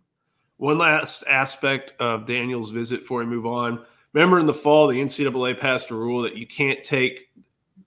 One 0.59 0.79
last 0.79 1.25
aspect 1.29 1.93
of 1.99 2.27
Daniel's 2.27 2.71
visit 2.71 3.01
before 3.01 3.19
we 3.19 3.27
move 3.27 3.47
on. 3.47 3.85
Remember 4.17 4.41
in 4.41 4.47
the 4.47 4.55
fall, 4.55 4.87
the 4.87 4.99
NCAA 4.99 5.61
passed 5.61 5.91
a 5.91 5.95
rule 5.95 6.23
that 6.23 6.39
you 6.39 6.47
can't 6.47 6.83
take 6.83 7.29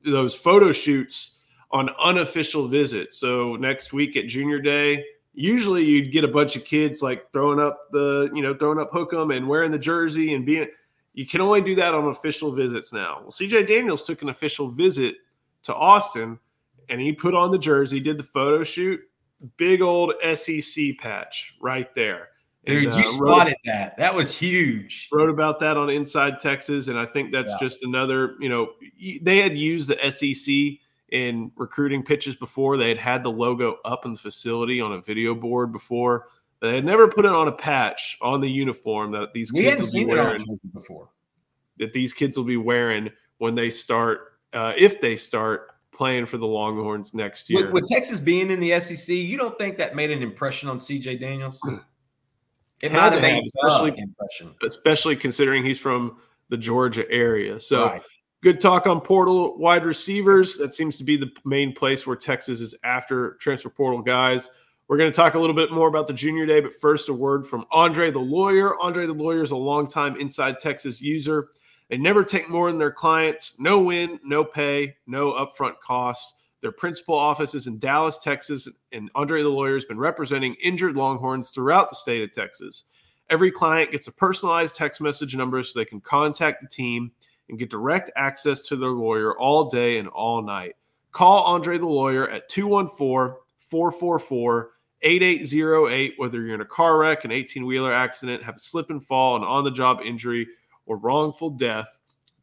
those 0.05 0.36
photo 0.36 0.71
shoots 0.71 1.39
on 1.71 1.89
unofficial 2.00 2.67
visits. 2.67 3.17
So 3.17 3.55
next 3.55 3.93
week 3.93 4.15
at 4.15 4.27
Junior 4.27 4.59
Day, 4.59 5.03
usually 5.33 5.83
you'd 5.83 6.12
get 6.12 6.24
a 6.24 6.27
bunch 6.27 6.55
of 6.55 6.63
kids 6.63 7.01
like 7.01 7.31
throwing 7.33 7.59
up 7.59 7.79
the, 7.91 8.29
you 8.31 8.43
know, 8.43 8.53
throwing 8.53 8.77
up 8.77 8.91
hook'em 8.91 9.36
and 9.36 9.48
wearing 9.48 9.71
the 9.71 9.79
jersey 9.79 10.36
and 10.36 10.45
being. 10.45 10.67
You 11.15 11.25
can 11.25 11.41
only 11.41 11.62
do 11.62 11.74
that 11.74 11.95
on 11.95 12.05
official 12.09 12.51
visits 12.51 12.93
now. 12.93 13.21
Well, 13.21 13.31
CJ 13.31 13.65
Daniels 13.67 14.03
took 14.03 14.21
an 14.21 14.29
official 14.29 14.69
visit 14.69 15.15
to 15.63 15.74
Austin, 15.74 16.38
and 16.89 17.01
he 17.01 17.12
put 17.12 17.33
on 17.33 17.50
the 17.50 17.57
jersey, 17.57 18.00
did 18.00 18.19
the 18.19 18.24
photo 18.24 18.63
shoot, 18.63 19.00
big 19.57 19.81
old 19.81 20.13
SEC 20.36 20.95
patch 21.00 21.55
right 21.59 21.93
there. 21.95 22.28
Dude, 22.65 22.85
and, 22.85 22.93
uh, 22.93 22.97
you 22.97 23.05
spotted 23.05 23.51
wrote, 23.51 23.57
that. 23.65 23.97
That 23.97 24.13
was 24.13 24.37
huge. 24.37 25.07
Wrote 25.11 25.29
about 25.29 25.59
that 25.61 25.77
on 25.77 25.89
Inside 25.89 26.39
Texas, 26.39 26.87
and 26.87 26.99
I 26.99 27.05
think 27.05 27.31
that's 27.31 27.51
yeah. 27.51 27.57
just 27.59 27.83
another. 27.83 28.35
You 28.39 28.49
know, 28.49 28.71
they 29.21 29.37
had 29.37 29.57
used 29.57 29.89
the 29.89 30.11
SEC 30.11 30.79
in 31.11 31.51
recruiting 31.55 32.03
pitches 32.03 32.35
before. 32.35 32.77
They 32.77 32.89
had 32.89 32.97
had 32.97 33.23
the 33.23 33.31
logo 33.31 33.77
up 33.85 34.05
in 34.05 34.13
the 34.13 34.19
facility 34.19 34.81
on 34.81 34.93
a 34.93 35.01
video 35.01 35.33
board 35.33 35.71
before. 35.71 36.27
They 36.61 36.75
had 36.75 36.85
never 36.85 37.07
put 37.07 37.25
it 37.25 37.31
on 37.31 37.47
a 37.47 37.51
patch 37.51 38.17
on 38.21 38.41
the 38.41 38.49
uniform 38.49 39.11
that 39.13 39.33
these 39.33 39.53
we 39.53 39.63
kids 39.63 39.93
will 39.93 40.01
be 40.01 40.05
wearing 40.05 40.59
before. 40.73 41.09
That 41.77 41.93
these 41.93 42.13
kids 42.13 42.37
will 42.37 42.45
be 42.45 42.57
wearing 42.57 43.09
when 43.37 43.55
they 43.55 43.69
start, 43.69 44.33
uh, 44.51 44.73
if 44.77 44.99
they 44.99 45.15
start 45.15 45.71
playing 45.93 46.25
for 46.25 46.37
the 46.37 46.45
Longhorns 46.45 47.13
next 47.13 47.49
year. 47.49 47.65
With, 47.65 47.73
with, 47.73 47.85
Texas 47.87 48.19
being 48.19 48.51
in 48.51 48.59
the 48.59 48.77
SEC, 48.79 49.15
you 49.15 49.37
don't 49.37 49.57
think 49.57 49.77
that 49.77 49.95
made 49.95 50.11
an 50.11 50.21
impression 50.21 50.67
on 50.67 50.77
CJ 50.77 51.19
Daniels? 51.19 51.59
It 52.81 52.91
might 52.91 53.13
have 53.13 53.21
made 53.21 53.45
especially, 53.45 53.93
impression, 53.98 54.55
especially 54.63 55.15
considering 55.15 55.63
he's 55.63 55.79
from 55.79 56.17
the 56.50 56.57
Georgia 56.57 57.09
area. 57.09 57.59
So. 57.59 57.88
Right. 57.88 58.01
Good 58.41 58.62
talk 58.62 58.88
on 58.88 59.01
portal 59.01 59.57
wide 59.57 59.83
receivers. 59.83 60.55
That 60.55 60.71
seems 60.71 60.95
to 60.95 61.03
be 61.03 61.17
the 61.17 61.29
main 61.43 61.74
place 61.74 62.07
where 62.07 62.15
Texas 62.15 62.62
is 62.62 62.74
after 62.86 63.33
transfer 63.41 63.69
portal 63.69 64.01
guys. 64.01 64.50
We're 64.88 64.95
going 64.95 65.12
to 65.12 65.15
talk 65.15 65.33
a 65.33 65.39
little 65.39 65.55
bit 65.55 65.74
more 65.74 65.89
about 65.89 66.07
the 66.07 66.13
junior 66.13 66.45
day, 66.45 66.62
but 66.62 66.74
first, 66.74 67.09
a 67.09 67.13
word 67.13 67.45
from 67.45 67.65
Andre 67.69 68.12
the 68.12 68.19
lawyer. 68.19 68.79
Andre 68.79 69.05
the 69.07 69.13
lawyer 69.13 69.43
is 69.43 69.51
a 69.51 69.57
longtime 69.57 70.15
Inside 70.15 70.57
Texas 70.57 71.01
user. 71.01 71.50
They 71.89 71.98
never 71.98 72.24
take 72.24 72.50
more 72.50 72.69
than 72.69 72.79
their 72.79 72.93
clients. 72.93 73.59
No 73.59 73.81
win, 73.81 74.21
no 74.24 74.45
pay, 74.45 74.95
no 75.05 75.33
upfront 75.33 75.75
cost. 75.83 76.36
Their 76.61 76.71
principal 76.71 77.15
office 77.15 77.55
is 77.55 77.67
in 77.67 77.79
Dallas, 77.79 78.17
Texas, 78.17 78.67
and 78.91 79.09
Andre 79.15 79.43
the 79.43 79.49
lawyer 79.49 79.75
has 79.75 79.85
been 79.85 79.99
representing 79.99 80.55
injured 80.55 80.95
Longhorns 80.95 81.51
throughout 81.51 81.89
the 81.89 81.95
state 81.95 82.21
of 82.21 82.31
Texas. 82.31 82.85
Every 83.29 83.51
client 83.51 83.91
gets 83.91 84.07
a 84.07 84.11
personalized 84.11 84.75
text 84.75 84.99
message 84.99 85.35
number 85.35 85.61
so 85.63 85.79
they 85.79 85.85
can 85.85 86.01
contact 86.01 86.61
the 86.61 86.67
team 86.67 87.11
and 87.47 87.57
get 87.57 87.69
direct 87.69 88.11
access 88.15 88.63
to 88.63 88.75
their 88.75 88.89
lawyer 88.89 89.37
all 89.37 89.69
day 89.69 89.99
and 89.99 90.07
all 90.09 90.41
night. 90.41 90.75
Call 91.11 91.43
Andre 91.43 91.77
the 91.77 91.85
lawyer 91.85 92.29
at 92.29 92.49
214 92.49 93.35
444 93.59 94.71
8808, 95.01 96.13
whether 96.17 96.41
you're 96.41 96.55
in 96.55 96.61
a 96.61 96.65
car 96.65 96.97
wreck, 96.97 97.23
an 97.23 97.31
18 97.31 97.65
wheeler 97.65 97.93
accident, 97.93 98.43
have 98.43 98.55
a 98.55 98.59
slip 98.59 98.89
and 98.89 99.03
fall, 99.03 99.37
an 99.37 99.43
on 99.43 99.63
the 99.63 99.71
job 99.71 99.99
injury, 100.03 100.47
or 100.85 100.97
wrongful 100.97 101.51
death. 101.51 101.87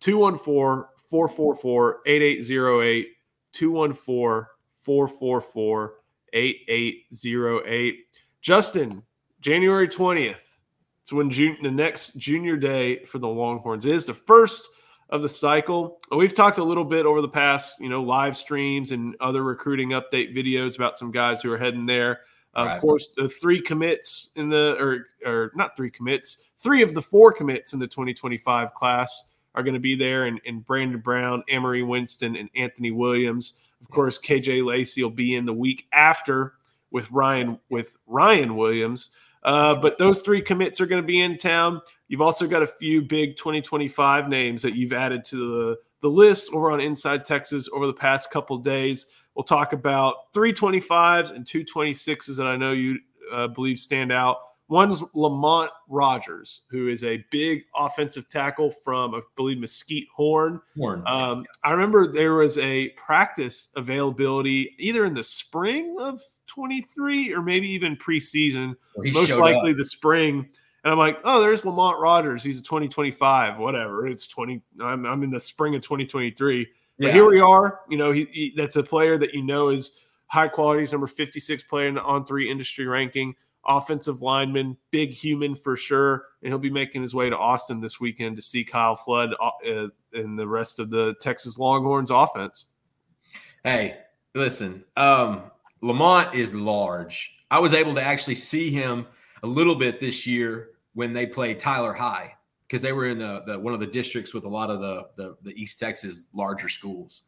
214 0.00 0.88
444 1.11 2.00
8808. 2.06 3.08
214 3.56 4.46
444 4.82 5.94
8808. 6.32 7.96
Justin, 8.40 9.02
January 9.40 9.88
20th. 9.88 10.36
It's 11.02 11.12
when 11.12 11.30
June, 11.30 11.56
the 11.62 11.70
next 11.70 12.18
junior 12.18 12.56
day 12.56 13.04
for 13.04 13.18
the 13.18 13.28
Longhorns 13.28 13.86
is 13.86 14.04
the 14.04 14.14
first 14.14 14.68
of 15.08 15.22
the 15.22 15.28
cycle. 15.28 15.98
We've 16.14 16.34
talked 16.34 16.58
a 16.58 16.64
little 16.64 16.84
bit 16.84 17.06
over 17.06 17.22
the 17.22 17.28
past, 17.28 17.80
you 17.80 17.88
know, 17.88 18.02
live 18.02 18.36
streams 18.36 18.92
and 18.92 19.14
other 19.20 19.42
recruiting 19.42 19.90
update 19.90 20.36
videos 20.36 20.76
about 20.76 20.98
some 20.98 21.10
guys 21.10 21.40
who 21.40 21.52
are 21.52 21.58
heading 21.58 21.86
there. 21.86 22.20
Right. 22.56 22.75
Of 22.75 22.80
course, 22.80 23.08
the 23.16 23.28
three 23.28 23.60
commits 23.60 24.30
in 24.36 24.48
the 24.48 24.76
or 24.80 25.06
or 25.25 25.52
not 25.54 25.76
three 25.76 25.90
commits, 25.90 26.50
three 26.58 26.82
of 26.82 26.94
the 26.94 27.02
four 27.02 27.32
commits 27.32 27.72
in 27.72 27.78
the 27.78 27.86
2025 27.86 28.75
class 28.75 29.36
are 29.56 29.62
going 29.62 29.75
to 29.75 29.80
be 29.80 29.96
there, 29.96 30.26
and, 30.26 30.40
and 30.46 30.64
Brandon 30.64 31.00
Brown, 31.00 31.42
Emaree 31.50 31.86
Winston, 31.86 32.36
and 32.36 32.48
Anthony 32.54 32.90
Williams. 32.90 33.58
Of 33.80 33.90
course, 33.90 34.18
KJ 34.18 34.64
Lacy 34.64 35.02
will 35.02 35.10
be 35.10 35.34
in 35.34 35.46
the 35.46 35.52
week 35.52 35.86
after 35.92 36.54
with 36.90 37.10
Ryan 37.10 37.58
with 37.68 37.96
Ryan 38.06 38.56
Williams. 38.56 39.10
Uh, 39.42 39.76
but 39.76 39.96
those 39.96 40.22
three 40.22 40.42
commits 40.42 40.80
are 40.80 40.86
going 40.86 41.00
to 41.00 41.06
be 41.06 41.20
in 41.20 41.38
town. 41.38 41.80
You've 42.08 42.20
also 42.20 42.46
got 42.46 42.62
a 42.62 42.66
few 42.66 43.00
big 43.00 43.36
2025 43.36 44.28
names 44.28 44.60
that 44.62 44.75
you've 44.75 44.92
added 44.92 45.25
to 45.25 45.36
the, 45.36 45.76
the 46.02 46.08
list 46.08 46.50
over 46.52 46.72
on 46.72 46.80
Inside 46.80 47.25
Texas 47.25 47.68
over 47.72 47.86
the 47.86 47.92
past 47.92 48.30
couple 48.30 48.58
days. 48.58 49.06
We'll 49.36 49.44
talk 49.44 49.72
about 49.72 50.32
325s 50.32 51.30
and 51.30 51.44
226s 51.44 52.36
that 52.36 52.46
I 52.46 52.56
know 52.56 52.72
you 52.72 52.98
uh, 53.30 53.48
believe 53.48 53.78
stand 53.78 54.10
out. 54.10 54.38
One's 54.68 55.04
Lamont 55.14 55.70
Rogers, 55.88 56.62
who 56.70 56.88
is 56.88 57.04
a 57.04 57.25
big 57.30 57.64
offensive 57.76 58.28
tackle 58.28 58.70
from, 58.70 59.14
I 59.14 59.20
believe, 59.37 59.58
Mesquite 59.58 60.08
Horn. 60.14 60.61
Horn. 60.76 61.04
Um, 61.06 61.46
I 61.62 61.70
remember 61.70 62.11
there 62.11 62.35
was 62.35 62.58
a 62.58 62.88
practice 62.90 63.68
availability 63.76 64.75
either 64.78 65.04
in 65.04 65.14
the 65.14 65.23
spring 65.23 65.94
of 66.00 66.20
23 66.49 67.32
or 67.32 67.42
maybe 67.42 67.68
even 67.68 67.96
preseason, 67.96 68.75
well, 68.96 69.12
most 69.12 69.37
likely 69.37 69.70
up. 69.70 69.76
the 69.76 69.85
spring. 69.85 70.49
And 70.82 70.92
I'm 70.92 70.99
like, 70.99 71.18
oh, 71.25 71.40
there's 71.40 71.64
Lamont 71.64 72.00
Rogers. 72.00 72.42
He's 72.42 72.58
a 72.58 72.62
2025, 72.62 73.58
whatever. 73.58 74.08
It's 74.08 74.26
20. 74.26 74.62
I'm, 74.80 75.06
I'm 75.06 75.23
in 75.23 75.30
the 75.30 75.40
spring 75.40 75.76
of 75.76 75.82
2023. 75.82 76.66
But 76.99 77.06
yeah. 77.06 77.12
here 77.12 77.28
we 77.28 77.40
are. 77.40 77.80
You 77.88 77.99
know, 77.99 78.11
he, 78.11 78.25
he, 78.32 78.54
that's 78.56 78.76
a 78.76 78.82
player 78.82 79.16
that 79.18 79.32
you 79.32 79.42
know 79.42 79.68
is 79.68 79.99
high 80.26 80.49
quality. 80.49 80.80
He's 80.80 80.92
number 80.92 81.06
56 81.06 81.62
player 81.64 81.88
in 81.88 81.94
the 81.94 82.02
on 82.02 82.25
three 82.25 82.50
industry 82.50 82.87
ranking. 82.87 83.35
Offensive 83.68 84.23
lineman, 84.23 84.76
big 84.90 85.11
human 85.11 85.54
for 85.54 85.76
sure. 85.76 86.26
And 86.42 86.50
he'll 86.50 86.58
be 86.58 86.70
making 86.70 87.02
his 87.02 87.14
way 87.14 87.30
to 87.30 87.37
Austin 87.37 87.80
this 87.80 88.00
weekend 88.00 88.37
to 88.37 88.42
see 88.42 88.64
Kyle 88.64 88.96
Flood 88.96 89.35
uh, 89.40 89.88
and 90.12 90.38
the 90.38 90.46
rest 90.46 90.78
of 90.78 90.90
the 90.90 91.14
Texas 91.20 91.58
Longhorns 91.58 92.11
offense. 92.11 92.66
Hey, 93.64 93.99
listen, 94.35 94.85
um, 94.96 95.50
Lamont 95.80 96.35
is 96.35 96.54
large. 96.54 97.32
I 97.50 97.58
was 97.58 97.73
able 97.73 97.94
to 97.94 98.02
actually 98.02 98.37
see 98.37 98.70
him 98.70 99.06
a 99.42 99.46
little 99.46 99.75
bit 99.75 100.00
this 100.00 100.26
year 100.26 100.70
when 100.94 101.12
they 101.12 101.26
played 101.26 101.61
Tyler 101.61 101.92
High 101.92 102.32
because 102.66 102.82
they 102.82 102.92
were 102.92 103.06
in 103.06 103.18
the, 103.18 103.42
the, 103.46 103.58
one 103.58 103.75
of 103.75 103.80
the 103.80 103.87
districts 103.87 104.35
with 104.35 104.44
a 104.44 104.49
lot 104.49 104.70
of 104.70 104.80
the, 104.80 105.08
the, 105.16 105.37
the 105.42 105.61
East 105.61 105.78
Texas 105.78 106.26
larger 106.35 106.68
schools, 106.68 107.23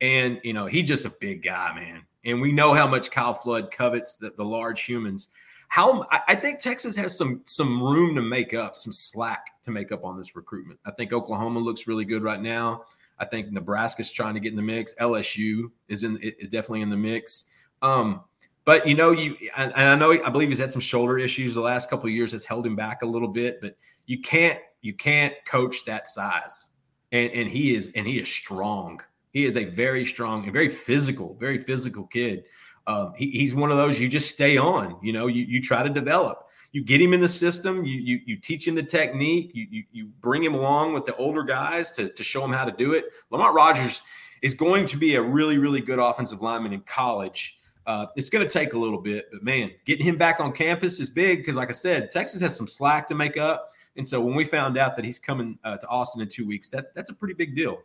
and 0.00 0.40
you 0.44 0.52
know 0.52 0.66
he's 0.66 0.86
just 0.86 1.04
a 1.04 1.12
big 1.20 1.42
guy, 1.42 1.74
man. 1.74 2.02
And 2.24 2.40
we 2.40 2.52
know 2.52 2.72
how 2.72 2.86
much 2.86 3.10
Kyle 3.10 3.34
Flood 3.34 3.70
covets 3.70 4.16
the, 4.16 4.32
the 4.36 4.44
large 4.44 4.82
humans. 4.82 5.28
How 5.74 6.06
I 6.28 6.36
think 6.36 6.60
Texas 6.60 6.94
has 6.94 7.16
some 7.16 7.42
some 7.46 7.82
room 7.82 8.14
to 8.14 8.22
make 8.22 8.54
up, 8.54 8.76
some 8.76 8.92
slack 8.92 9.60
to 9.64 9.72
make 9.72 9.90
up 9.90 10.04
on 10.04 10.16
this 10.16 10.36
recruitment. 10.36 10.78
I 10.86 10.92
think 10.92 11.12
Oklahoma 11.12 11.58
looks 11.58 11.88
really 11.88 12.04
good 12.04 12.22
right 12.22 12.40
now. 12.40 12.84
I 13.18 13.24
think 13.24 13.50
Nebraska's 13.50 14.08
trying 14.12 14.34
to 14.34 14.40
get 14.40 14.50
in 14.50 14.56
the 14.56 14.62
mix. 14.62 14.94
LSU 15.00 15.72
is 15.88 16.04
in 16.04 16.16
is 16.18 16.48
definitely 16.50 16.82
in 16.82 16.90
the 16.90 16.96
mix. 16.96 17.46
Um, 17.82 18.20
but 18.64 18.86
you 18.86 18.94
know, 18.94 19.10
you 19.10 19.34
and, 19.56 19.72
I 19.74 19.96
know 19.96 20.12
I 20.12 20.30
believe 20.30 20.48
he's 20.48 20.60
had 20.60 20.70
some 20.70 20.80
shoulder 20.80 21.18
issues 21.18 21.56
the 21.56 21.60
last 21.60 21.90
couple 21.90 22.06
of 22.06 22.12
years 22.12 22.30
that's 22.30 22.44
held 22.44 22.64
him 22.64 22.76
back 22.76 23.02
a 23.02 23.06
little 23.06 23.26
bit. 23.26 23.60
But 23.60 23.76
you 24.06 24.20
can't 24.20 24.60
you 24.82 24.94
can't 24.94 25.34
coach 25.44 25.84
that 25.86 26.06
size, 26.06 26.70
and 27.10 27.32
and 27.32 27.50
he 27.50 27.74
is 27.74 27.90
and 27.96 28.06
he 28.06 28.20
is 28.20 28.28
strong. 28.28 29.00
He 29.32 29.44
is 29.44 29.56
a 29.56 29.64
very 29.64 30.06
strong 30.06 30.44
and 30.44 30.52
very 30.52 30.68
physical, 30.68 31.34
very 31.34 31.58
physical 31.58 32.06
kid. 32.06 32.44
Um, 32.86 33.14
he, 33.16 33.30
he's 33.30 33.54
one 33.54 33.70
of 33.70 33.76
those 33.76 34.00
you 34.00 34.08
just 34.08 34.28
stay 34.28 34.58
on. 34.58 34.98
You 35.02 35.12
know, 35.12 35.26
you 35.26 35.44
you 35.44 35.60
try 35.60 35.82
to 35.82 35.88
develop. 35.88 36.48
You 36.72 36.82
get 36.84 37.00
him 37.00 37.14
in 37.14 37.20
the 37.20 37.28
system. 37.28 37.84
You 37.84 37.98
you 37.98 38.20
you 38.26 38.36
teach 38.36 38.66
him 38.66 38.74
the 38.74 38.82
technique. 38.82 39.52
You 39.54 39.66
you, 39.70 39.84
you 39.92 40.06
bring 40.20 40.42
him 40.44 40.54
along 40.54 40.92
with 40.92 41.06
the 41.06 41.16
older 41.16 41.42
guys 41.42 41.90
to 41.92 42.08
to 42.10 42.24
show 42.24 42.44
him 42.44 42.52
how 42.52 42.64
to 42.64 42.72
do 42.72 42.92
it. 42.92 43.06
Lamont 43.30 43.54
Rogers 43.54 44.02
is 44.42 44.54
going 44.54 44.86
to 44.86 44.96
be 44.96 45.14
a 45.14 45.22
really 45.22 45.58
really 45.58 45.80
good 45.80 45.98
offensive 45.98 46.42
lineman 46.42 46.72
in 46.72 46.80
college. 46.80 47.58
Uh, 47.86 48.06
it's 48.16 48.30
going 48.30 48.46
to 48.46 48.50
take 48.50 48.72
a 48.72 48.78
little 48.78 49.00
bit, 49.00 49.26
but 49.30 49.42
man, 49.42 49.70
getting 49.84 50.06
him 50.06 50.16
back 50.16 50.40
on 50.40 50.52
campus 50.52 51.00
is 51.00 51.10
big 51.10 51.38
because, 51.38 51.54
like 51.54 51.68
I 51.68 51.72
said, 51.72 52.10
Texas 52.10 52.40
has 52.40 52.56
some 52.56 52.66
slack 52.66 53.06
to 53.08 53.14
make 53.14 53.36
up. 53.36 53.68
And 53.96 54.08
so 54.08 54.22
when 54.22 54.34
we 54.34 54.44
found 54.44 54.78
out 54.78 54.96
that 54.96 55.04
he's 55.04 55.18
coming 55.18 55.58
uh, 55.64 55.76
to 55.76 55.86
Austin 55.88 56.22
in 56.22 56.28
two 56.28 56.46
weeks, 56.46 56.68
that 56.70 56.94
that's 56.94 57.10
a 57.10 57.14
pretty 57.14 57.34
big 57.34 57.54
deal. 57.54 57.82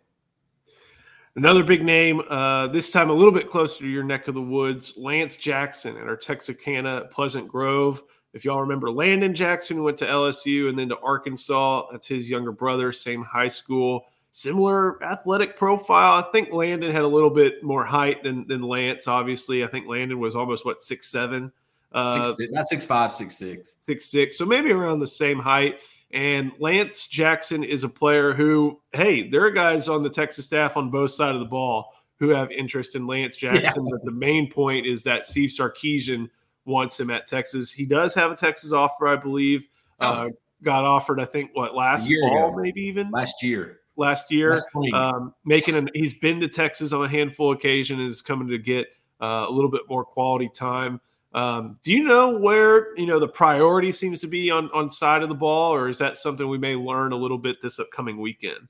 Another 1.40 1.64
big 1.64 1.86
name, 1.86 2.22
uh, 2.30 2.68
this 2.68 2.92
time 2.92 3.10
a 3.10 3.14
little 3.14 3.32
bit 3.32 3.50
closer 3.50 3.80
to 3.80 3.88
your 3.88 4.04
neck 4.04 4.28
of 4.28 4.36
the 4.36 4.42
woods, 4.42 4.96
Lance 4.98 5.38
Jackson 5.38 5.96
at 5.96 6.06
our 6.06 6.18
Texarkana 6.18 7.08
Pleasant 7.12 7.48
Grove. 7.48 8.04
If 8.34 8.44
y'all 8.44 8.60
remember, 8.60 8.92
Landon 8.92 9.34
Jackson 9.34 9.82
went 9.82 9.98
to 10.00 10.06
LSU 10.06 10.68
and 10.68 10.78
then 10.78 10.90
to 10.90 10.98
Arkansas. 10.98 11.92
That's 11.94 12.06
his 12.06 12.30
younger 12.30 12.52
brother, 12.52 12.92
same 12.92 13.24
high 13.24 13.48
school 13.48 14.04
similar 14.34 15.02
athletic 15.02 15.56
profile. 15.56 16.22
I 16.22 16.30
think 16.34 16.52
Landon 16.52 16.92
had 16.92 17.04
a 17.04 17.08
little 17.08 17.30
bit 17.30 17.64
more 17.64 17.86
height 17.86 18.22
than 18.22 18.46
than 18.46 18.62
Lance. 18.62 19.08
Obviously, 19.08 19.64
I 19.64 19.68
think 19.68 19.88
Landon 19.88 20.20
was 20.20 20.36
almost 20.36 20.66
what 20.66 20.82
six 20.82 21.08
seven. 21.08 21.54
Uh, 21.94 22.34
six, 22.34 22.52
not 22.52 22.66
six 22.66 22.84
five, 22.84 23.14
six 23.14 23.38
six, 23.38 23.78
six 23.80 24.08
six. 24.08 24.38
So 24.38 24.46
maybe 24.46 24.72
around 24.74 25.00
the 25.00 25.08
same 25.08 25.40
height. 25.40 25.80
And 26.12 26.52
Lance 26.60 27.08
Jackson 27.08 27.64
is 27.64 27.84
a 27.84 27.90
player 27.90 28.34
who, 28.34 28.82
hey, 28.94 29.30
there 29.30 29.44
are 29.46 29.52
guys 29.52 29.88
on 29.88 30.02
the 30.02 30.10
Texas 30.10 30.46
staff 30.46 30.76
on 30.76 30.90
both 30.90 31.12
sides 31.12 31.36
of 31.36 31.40
the 31.40 31.46
ball 31.46 31.94
who 32.18 32.30
have 32.30 32.52
interest 32.52 32.96
in 32.96 33.06
Lance 33.06 33.38
Jackson. 33.38 33.86
Yeah. 33.86 33.92
But 33.92 34.06
the 34.06 34.12
main 34.12 34.50
point 34.50 34.86
is 34.86 35.04
that 35.04 35.26
Steve 35.26 35.50
Sarkisian 35.50 36.30
wants 36.66 37.00
him 37.00 37.10
at 37.10 37.28
Texas. 37.28 37.72
He 37.72 37.86
does 37.86 38.14
have 38.16 38.32
a 38.32 38.36
Texas 38.36 38.72
offer, 38.72 39.08
I 39.08 39.16
believe. 39.16 39.68
Oh. 40.00 40.08
Uh, 40.08 40.30
got 40.64 40.84
offered, 40.84 41.20
I 41.20 41.26
think, 41.26 41.52
what 41.54 41.76
last 41.76 42.08
fall, 42.08 42.50
ago. 42.50 42.62
maybe 42.62 42.82
even 42.82 43.12
last 43.12 43.44
year. 43.44 43.80
Last 43.96 44.32
year, 44.32 44.52
last 44.52 44.94
um, 44.94 45.34
making 45.44 45.76
an. 45.76 45.90
He's 45.94 46.14
been 46.14 46.40
to 46.40 46.48
Texas 46.48 46.94
on 46.94 47.04
a 47.04 47.08
handful 47.10 47.52
of 47.52 47.58
occasions. 47.58 48.00
Is 48.00 48.22
coming 48.22 48.48
to 48.48 48.58
get 48.58 48.88
uh, 49.20 49.46
a 49.48 49.52
little 49.52 49.70
bit 49.70 49.82
more 49.90 50.06
quality 50.06 50.50
time. 50.54 51.02
Um, 51.34 51.78
do 51.84 51.92
you 51.92 52.04
know 52.04 52.38
where 52.38 52.88
you 52.98 53.06
know 53.06 53.20
the 53.20 53.28
priority 53.28 53.92
seems 53.92 54.20
to 54.22 54.28
be 54.28 54.50
on 54.50 54.70
on 54.72 54.90
side 54.90 55.22
of 55.22 55.30
the 55.30 55.36
ball, 55.36 55.74
or 55.74 55.88
is 55.88 56.00
that 56.00 56.18
something 56.18 56.48
we 56.48 56.58
may 56.58 56.76
learn 56.76 57.12
a 57.12 57.16
little 57.16 57.38
bit 57.38 57.62
this 57.62 57.80
upcoming 57.80 58.20
weekend? 58.20 58.68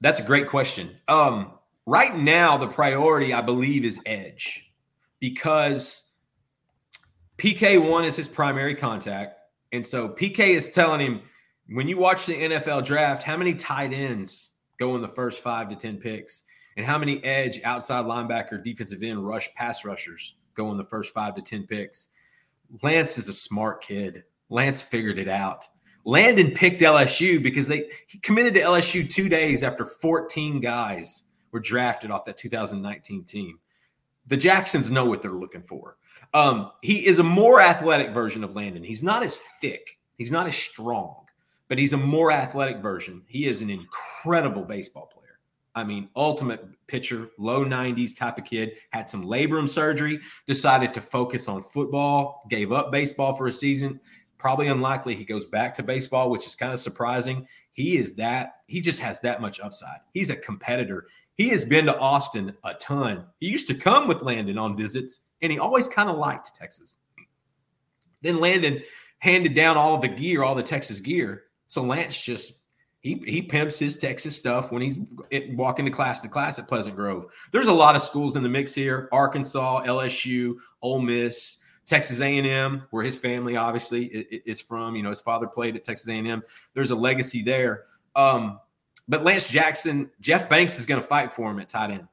That's 0.00 0.20
a 0.20 0.22
great 0.22 0.48
question. 0.48 0.96
Um, 1.08 1.52
right 1.86 2.16
now, 2.16 2.56
the 2.56 2.66
priority, 2.66 3.34
I 3.34 3.42
believe, 3.42 3.84
is 3.84 4.00
edge 4.06 4.70
because 5.20 6.10
PK 7.38 7.82
one 7.82 8.04
is 8.04 8.16
his 8.16 8.28
primary 8.28 8.74
contact. 8.74 9.38
And 9.72 9.84
so 9.84 10.08
PK 10.08 10.50
is 10.50 10.68
telling 10.68 11.00
him 11.00 11.20
when 11.68 11.88
you 11.88 11.96
watch 11.96 12.26
the 12.26 12.34
NFL 12.34 12.84
draft, 12.84 13.22
how 13.22 13.36
many 13.36 13.54
tight 13.54 13.92
ends 13.92 14.52
go 14.78 14.94
in 14.94 15.02
the 15.02 15.08
first 15.08 15.42
five 15.42 15.68
to 15.70 15.76
10 15.76 15.98
picks? 15.98 16.42
And 16.76 16.84
how 16.84 16.98
many 16.98 17.22
edge, 17.22 17.60
outside 17.62 18.04
linebacker, 18.04 18.62
defensive 18.62 19.02
end, 19.02 19.24
rush, 19.24 19.52
pass 19.54 19.84
rushers 19.84 20.34
go 20.54 20.70
in 20.70 20.76
the 20.76 20.84
first 20.84 21.12
five 21.12 21.34
to 21.34 21.42
10 21.42 21.66
picks? 21.66 22.08
Lance 22.82 23.18
is 23.18 23.28
a 23.28 23.32
smart 23.32 23.82
kid. 23.82 24.24
Lance 24.48 24.82
figured 24.82 25.18
it 25.18 25.28
out. 25.28 25.66
Landon 26.04 26.50
picked 26.50 26.82
LSU 26.82 27.42
because 27.42 27.66
they 27.66 27.90
he 28.06 28.18
committed 28.18 28.54
to 28.54 28.60
LSU 28.60 29.08
two 29.08 29.28
days 29.28 29.62
after 29.62 29.86
14 29.86 30.60
guys 30.60 31.24
were 31.50 31.60
drafted 31.60 32.10
off 32.10 32.24
that 32.26 32.36
2019 32.36 33.24
team. 33.24 33.58
The 34.26 34.36
Jacksons 34.36 34.90
know 34.90 35.04
what 35.06 35.22
they're 35.22 35.32
looking 35.32 35.62
for. 35.62 35.96
Um, 36.34 36.72
he 36.82 37.06
is 37.06 37.20
a 37.20 37.24
more 37.24 37.60
athletic 37.60 38.10
version 38.12 38.42
of 38.44 38.56
Landon. 38.56 38.82
He's 38.82 39.02
not 39.02 39.22
as 39.22 39.40
thick, 39.60 39.98
he's 40.18 40.32
not 40.32 40.46
as 40.46 40.56
strong, 40.56 41.24
but 41.68 41.78
he's 41.78 41.92
a 41.92 41.98
more 41.98 42.32
athletic 42.32 42.78
version. 42.78 43.22
He 43.26 43.46
is 43.46 43.62
an 43.62 43.70
incredible 43.70 44.64
baseball 44.64 45.06
player. 45.06 45.23
I 45.74 45.84
mean, 45.84 46.08
ultimate 46.14 46.64
pitcher, 46.86 47.30
low 47.38 47.64
90s 47.64 48.16
type 48.16 48.38
of 48.38 48.44
kid, 48.44 48.74
had 48.90 49.10
some 49.10 49.24
labrum 49.24 49.68
surgery, 49.68 50.20
decided 50.46 50.94
to 50.94 51.00
focus 51.00 51.48
on 51.48 51.62
football, 51.62 52.44
gave 52.48 52.70
up 52.72 52.92
baseball 52.92 53.34
for 53.34 53.48
a 53.48 53.52
season. 53.52 53.98
Probably 54.38 54.68
unlikely 54.68 55.14
he 55.14 55.24
goes 55.24 55.46
back 55.46 55.74
to 55.74 55.82
baseball, 55.82 56.30
which 56.30 56.46
is 56.46 56.54
kind 56.54 56.72
of 56.72 56.78
surprising. 56.78 57.46
He 57.72 57.96
is 57.96 58.14
that, 58.14 58.60
he 58.66 58.80
just 58.80 59.00
has 59.00 59.20
that 59.20 59.40
much 59.40 59.58
upside. 59.58 59.98
He's 60.12 60.30
a 60.30 60.36
competitor. 60.36 61.06
He 61.36 61.48
has 61.48 61.64
been 61.64 61.86
to 61.86 61.98
Austin 61.98 62.54
a 62.62 62.74
ton. 62.74 63.24
He 63.40 63.48
used 63.48 63.66
to 63.68 63.74
come 63.74 64.06
with 64.06 64.22
Landon 64.22 64.58
on 64.58 64.76
visits, 64.76 65.22
and 65.42 65.50
he 65.50 65.58
always 65.58 65.88
kind 65.88 66.08
of 66.08 66.18
liked 66.18 66.54
Texas. 66.54 66.98
Then 68.22 68.38
Landon 68.38 68.82
handed 69.18 69.54
down 69.54 69.76
all 69.76 69.94
of 69.94 70.02
the 70.02 70.08
gear, 70.08 70.44
all 70.44 70.54
the 70.54 70.62
Texas 70.62 71.00
gear. 71.00 71.44
So 71.66 71.82
Lance 71.82 72.20
just 72.20 72.60
he 73.04 73.22
he 73.26 73.42
pimps 73.42 73.78
his 73.78 73.96
Texas 73.96 74.34
stuff 74.34 74.72
when 74.72 74.80
he's 74.80 74.98
walking 75.50 75.84
to 75.84 75.90
class 75.90 76.20
to 76.22 76.28
class 76.28 76.58
at 76.58 76.66
Pleasant 76.66 76.96
Grove. 76.96 77.26
There's 77.52 77.66
a 77.66 77.72
lot 77.72 77.94
of 77.94 78.02
schools 78.02 78.34
in 78.34 78.42
the 78.42 78.48
mix 78.48 78.74
here: 78.74 79.10
Arkansas, 79.12 79.84
LSU, 79.84 80.54
Ole 80.80 81.00
Miss, 81.00 81.58
Texas 81.86 82.20
A&M, 82.20 82.82
where 82.90 83.04
his 83.04 83.14
family 83.14 83.56
obviously 83.56 84.06
is 84.06 84.58
from. 84.58 84.96
You 84.96 85.02
know, 85.02 85.10
his 85.10 85.20
father 85.20 85.46
played 85.46 85.76
at 85.76 85.84
Texas 85.84 86.08
A&M. 86.08 86.42
There's 86.72 86.92
a 86.92 86.96
legacy 86.96 87.42
there. 87.42 87.84
Um, 88.16 88.58
but 89.06 89.22
Lance 89.22 89.50
Jackson, 89.50 90.10
Jeff 90.20 90.48
Banks 90.48 90.78
is 90.80 90.86
going 90.86 91.00
to 91.00 91.06
fight 91.06 91.30
for 91.30 91.50
him 91.50 91.58
at 91.58 91.68
tight 91.68 91.90
end. 91.90 92.08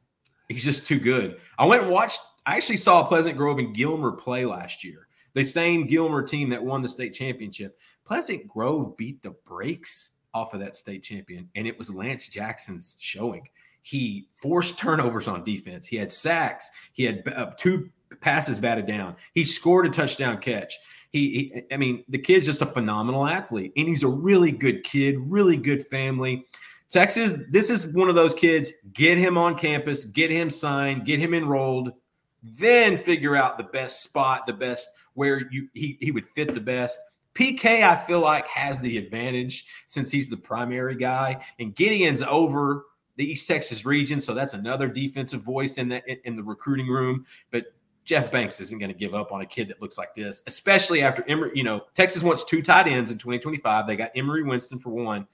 He's 0.50 0.66
just 0.66 0.86
too 0.86 1.00
good. 1.00 1.40
I 1.58 1.66
went 1.66 1.84
and 1.84 1.92
watched. 1.92 2.20
I 2.46 2.58
actually 2.58 2.78
saw 2.78 3.02
Pleasant 3.04 3.38
Grove 3.38 3.60
and 3.60 3.74
Gilmer 3.74 4.12
play 4.12 4.44
last 4.44 4.84
year. 4.84 5.08
The 5.36 5.46
same 5.46 5.88
Gilmer 5.88 6.22
team 6.22 6.50
that 6.50 6.62
won 6.62 6.82
the 6.82 6.90
state 6.90 7.14
championship. 7.14 7.80
Pleasant 8.04 8.46
Grove 8.46 8.98
beat 8.98 9.22
the 9.22 9.32
brakes 9.46 10.12
off 10.34 10.54
of 10.54 10.60
that 10.62 10.76
state 10.76 11.04
champion, 11.04 11.50
and 11.56 11.68
it 11.68 11.78
was 11.78 11.94
Lance 11.94 12.28
Jackson's 12.28 12.96
showing. 13.00 13.48
He 13.82 14.28
forced 14.34 14.78
turnovers 14.78 15.28
on 15.28 15.44
defense. 15.44 15.88
He 15.88 15.98
had 15.98 16.12
sacks. 16.12 16.70
He 16.94 17.04
had 17.04 17.28
uh, 17.36 17.52
two 17.58 17.90
passes 18.20 18.60
batted 18.60 18.86
down. 18.86 19.16
He 19.34 19.44
scored 19.44 19.88
a 19.88 19.90
touchdown 19.90 20.38
catch. 20.38 20.78
He, 21.12 21.52
he, 21.54 21.64
I 21.74 21.78
mean, 21.78 22.04
the 22.08 22.18
kid's 22.18 22.46
just 22.46 22.62
a 22.62 22.66
phenomenal 22.66 23.28
athlete, 23.28 23.74
and 23.76 23.88
he's 23.88 24.04
a 24.04 24.08
really 24.08 24.52
good 24.52 24.84
kid, 24.84 25.18
really 25.20 25.58
good 25.58 25.86
family. 25.88 26.46
Texas, 26.90 27.36
this 27.50 27.70
is 27.70 27.94
one 27.94 28.10
of 28.10 28.16
those 28.16 28.34
kids. 28.34 28.72
Get 28.94 29.18
him 29.18 29.38
on 29.38 29.58
campus, 29.58 30.06
get 30.06 30.30
him 30.30 30.50
signed, 30.50 31.06
get 31.06 31.20
him 31.20 31.34
enrolled, 31.34 31.94
then 32.44 32.98
figure 32.98 33.36
out 33.36 33.58
the 33.58 33.64
best 33.66 34.04
spot, 34.04 34.46
the 34.46 34.54
best 34.54 34.90
where 35.14 35.50
you 35.52 35.68
he, 35.74 35.98
he 36.00 36.12
would 36.12 36.26
fit 36.28 36.54
the 36.54 36.62
best. 36.62 37.00
PK, 37.34 37.84
I 37.84 37.96
feel 37.96 38.20
like, 38.20 38.48
has 38.48 38.80
the 38.82 38.98
advantage 38.98 39.66
since 39.88 40.12
he's 40.12 40.30
the 40.30 40.38
primary 40.38 40.96
guy, 40.96 41.44
and 41.60 41.76
Gideon's 41.76 42.22
over 42.22 42.86
the 43.16 43.26
East 43.26 43.48
Texas 43.48 43.86
region, 43.86 44.20
so 44.20 44.34
that's 44.34 44.54
another 44.54 44.88
defensive 44.88 45.42
voice 45.42 45.78
in 45.78 45.90
the 45.90 46.28
in 46.28 46.36
the 46.36 46.44
recruiting 46.44 46.88
room. 46.88 47.26
But 47.52 47.66
Jeff 48.04 48.32
Banks 48.32 48.60
isn't 48.60 48.80
going 48.80 48.92
to 48.92 48.98
give 48.98 49.14
up 49.14 49.32
on 49.32 49.42
a 49.42 49.46
kid 49.46 49.68
that 49.70 49.82
looks 49.82 49.98
like 49.98 50.16
this, 50.16 50.42
especially 50.48 51.02
after 51.02 51.22
Emaree. 51.24 51.56
You 51.56 51.64
know, 51.64 51.82
Texas 51.94 52.24
wants 52.24 52.44
two 52.44 52.62
tight 52.62 52.88
ends 52.88 53.12
in 53.12 53.18
2025. 53.18 53.88
They 53.88 53.96
got 53.96 54.14
Emaree 54.16 54.48
Winston 54.48 54.80
for 54.80 54.90
one. 54.90 55.28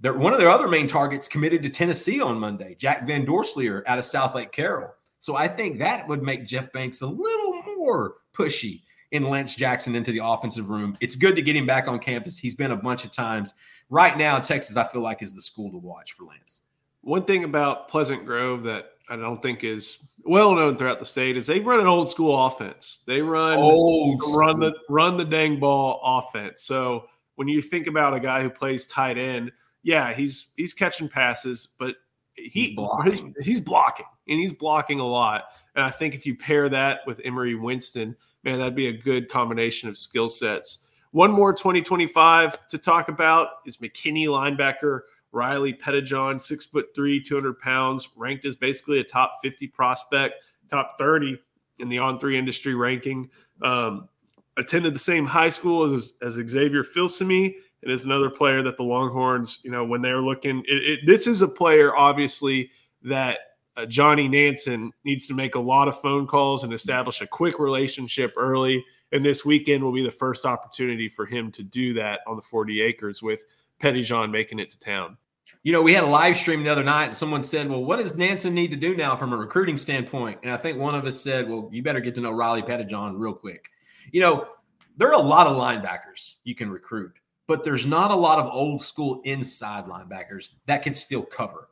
They're, 0.00 0.16
one 0.16 0.32
of 0.32 0.38
their 0.38 0.50
other 0.50 0.68
main 0.68 0.86
targets 0.86 1.26
committed 1.26 1.62
to 1.64 1.68
Tennessee 1.68 2.20
on 2.20 2.38
Monday, 2.38 2.76
Jack 2.76 3.06
Van 3.06 3.26
Dorselaer 3.26 3.82
out 3.86 3.98
of 3.98 4.04
Southlake 4.04 4.52
Carroll. 4.52 4.94
So 5.18 5.34
I 5.34 5.48
think 5.48 5.80
that 5.80 6.06
would 6.06 6.22
make 6.22 6.46
Jeff 6.46 6.72
Banks 6.72 7.02
a 7.02 7.06
little 7.06 7.62
more 7.76 8.14
pushy 8.32 8.82
in 9.12 9.28
Lance 9.28 9.54
Jackson 9.54 9.94
into 9.94 10.12
the 10.12 10.24
offensive 10.24 10.68
room. 10.68 10.96
It's 11.00 11.16
good 11.16 11.36
to 11.36 11.42
get 11.42 11.56
him 11.56 11.66
back 11.66 11.88
on 11.88 11.98
campus. 11.98 12.38
He's 12.38 12.54
been 12.54 12.72
a 12.72 12.76
bunch 12.76 13.04
of 13.04 13.10
times. 13.10 13.54
Right 13.90 14.16
now, 14.18 14.38
Texas, 14.38 14.76
I 14.76 14.84
feel 14.84 15.00
like, 15.00 15.22
is 15.22 15.34
the 15.34 15.42
school 15.42 15.70
to 15.70 15.78
watch 15.78 16.12
for 16.12 16.24
Lance. 16.24 16.60
One 17.02 17.24
thing 17.24 17.44
about 17.44 17.88
Pleasant 17.88 18.26
Grove 18.26 18.64
that 18.64 18.90
I 19.08 19.16
don't 19.16 19.40
think 19.40 19.64
is 19.64 20.08
well 20.24 20.54
known 20.54 20.76
throughout 20.76 20.98
the 20.98 21.06
state 21.06 21.36
is 21.36 21.46
they 21.46 21.60
run 21.60 21.80
an 21.80 21.86
old 21.86 22.10
school 22.10 22.46
offense. 22.46 23.02
They 23.06 23.22
run 23.22 23.56
old 23.56 24.20
run 24.34 24.60
the 24.60 24.74
run 24.88 25.16
the 25.16 25.24
dang 25.24 25.58
ball 25.58 26.00
offense. 26.04 26.62
So 26.62 27.06
when 27.36 27.48
you 27.48 27.62
think 27.62 27.86
about 27.86 28.14
a 28.14 28.20
guy 28.20 28.42
who 28.42 28.50
plays 28.50 28.84
tight 28.84 29.16
end, 29.16 29.52
yeah, 29.82 30.12
he's 30.12 30.52
he's 30.56 30.74
catching 30.74 31.08
passes, 31.08 31.68
but 31.78 31.96
he, 32.34 32.48
he's 32.48 32.76
blocking. 32.76 33.34
he's 33.40 33.60
blocking 33.60 34.06
and 34.28 34.38
he's 34.38 34.52
blocking 34.52 35.00
a 35.00 35.06
lot. 35.06 35.44
And 35.74 35.84
I 35.84 35.90
think 35.90 36.14
if 36.14 36.26
you 36.26 36.36
pair 36.36 36.68
that 36.68 37.00
with 37.06 37.18
Emaree 37.20 37.58
Winston, 37.58 38.16
man, 38.44 38.58
that'd 38.58 38.74
be 38.74 38.88
a 38.88 38.92
good 38.92 39.28
combination 39.28 39.88
of 39.88 39.98
skill 39.98 40.28
sets. 40.28 40.86
One 41.12 41.30
more 41.30 41.52
2025 41.52 42.68
to 42.68 42.78
talk 42.78 43.08
about 43.08 43.48
is 43.66 43.78
McKinney 43.78 44.26
linebacker 44.26 45.00
Riley 45.32 45.74
Pettijohn, 45.74 46.40
six 46.40 46.64
foot 46.64 46.86
three, 46.94 47.22
200 47.22 47.58
pounds, 47.58 48.08
ranked 48.16 48.44
as 48.44 48.56
basically 48.56 49.00
a 49.00 49.04
top 49.04 49.38
50 49.42 49.66
prospect, 49.68 50.34
top 50.70 50.96
30 50.98 51.38
in 51.78 51.88
the 51.88 51.98
on 51.98 52.18
three 52.18 52.38
industry 52.38 52.74
ranking. 52.74 53.30
Um, 53.62 54.08
attended 54.56 54.94
the 54.94 54.98
same 54.98 55.24
high 55.24 55.50
school 55.50 55.94
as, 55.94 56.14
as 56.22 56.34
Xavier 56.34 56.82
Filsaime 56.82 57.54
and 57.82 57.92
is 57.92 58.04
another 58.04 58.30
player 58.30 58.62
that 58.62 58.76
the 58.76 58.82
Longhorns, 58.82 59.60
you 59.62 59.70
know, 59.70 59.84
when 59.84 60.02
they're 60.02 60.20
looking, 60.20 60.64
it, 60.66 60.82
it, 60.82 61.00
this 61.06 61.26
is 61.26 61.42
a 61.42 61.48
player 61.48 61.96
obviously 61.96 62.70
that 63.02 63.38
uh, 63.78 63.86
Johnny 63.86 64.26
Nansen 64.26 64.92
needs 65.04 65.28
to 65.28 65.34
make 65.34 65.54
a 65.54 65.60
lot 65.60 65.86
of 65.86 66.00
phone 66.00 66.26
calls 66.26 66.64
and 66.64 66.72
establish 66.72 67.20
a 67.20 67.26
quick 67.26 67.60
relationship 67.60 68.34
early. 68.36 68.84
And 69.12 69.24
this 69.24 69.44
weekend 69.44 69.84
will 69.84 69.92
be 69.92 70.02
the 70.02 70.10
first 70.10 70.44
opportunity 70.44 71.08
for 71.08 71.24
him 71.24 71.52
to 71.52 71.62
do 71.62 71.94
that 71.94 72.20
on 72.26 72.36
the 72.36 72.42
40 72.42 72.82
acres 72.82 73.22
with 73.22 73.44
Pettijohn 73.80 74.32
making 74.32 74.58
it 74.58 74.70
to 74.70 74.80
town. 74.80 75.16
You 75.62 75.72
know, 75.72 75.82
we 75.82 75.94
had 75.94 76.04
a 76.04 76.08
live 76.08 76.36
stream 76.36 76.64
the 76.64 76.70
other 76.70 76.82
night, 76.82 77.06
and 77.06 77.16
someone 77.16 77.44
said, 77.44 77.68
Well, 77.68 77.84
what 77.84 77.98
does 77.98 78.16
Nansen 78.16 78.54
need 78.54 78.70
to 78.70 78.76
do 78.76 78.96
now 78.96 79.14
from 79.14 79.32
a 79.32 79.36
recruiting 79.36 79.76
standpoint? 79.76 80.40
And 80.42 80.52
I 80.52 80.56
think 80.56 80.78
one 80.78 80.94
of 80.94 81.04
us 81.04 81.20
said, 81.20 81.48
Well, 81.48 81.68
you 81.72 81.82
better 81.82 82.00
get 82.00 82.14
to 82.16 82.20
know 82.20 82.32
Riley 82.32 82.62
Pettijohn 82.62 83.14
real 83.16 83.34
quick. 83.34 83.70
You 84.10 84.20
know, 84.20 84.48
there 84.96 85.08
are 85.08 85.20
a 85.20 85.24
lot 85.24 85.46
of 85.46 85.56
linebackers 85.56 86.34
you 86.44 86.54
can 86.54 86.70
recruit, 86.70 87.12
but 87.46 87.64
there's 87.64 87.86
not 87.86 88.10
a 88.10 88.16
lot 88.16 88.38
of 88.38 88.50
old 88.52 88.82
school 88.82 89.20
inside 89.24 89.86
linebackers 89.86 90.50
that 90.66 90.82
can 90.82 90.94
still 90.94 91.22
cover. 91.22 91.67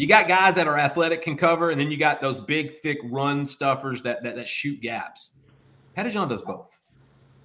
You 0.00 0.06
got 0.06 0.28
guys 0.28 0.54
that 0.54 0.66
are 0.66 0.78
athletic, 0.78 1.20
can 1.20 1.36
cover, 1.36 1.68
and 1.68 1.78
then 1.78 1.90
you 1.90 1.98
got 1.98 2.22
those 2.22 2.38
big, 2.38 2.70
thick 2.70 2.96
run 3.04 3.44
stuffers 3.44 4.00
that 4.00 4.22
that, 4.22 4.34
that 4.34 4.48
shoot 4.48 4.80
gaps. 4.80 5.36
Pettijohn 5.94 6.26
does 6.26 6.40
both. 6.40 6.80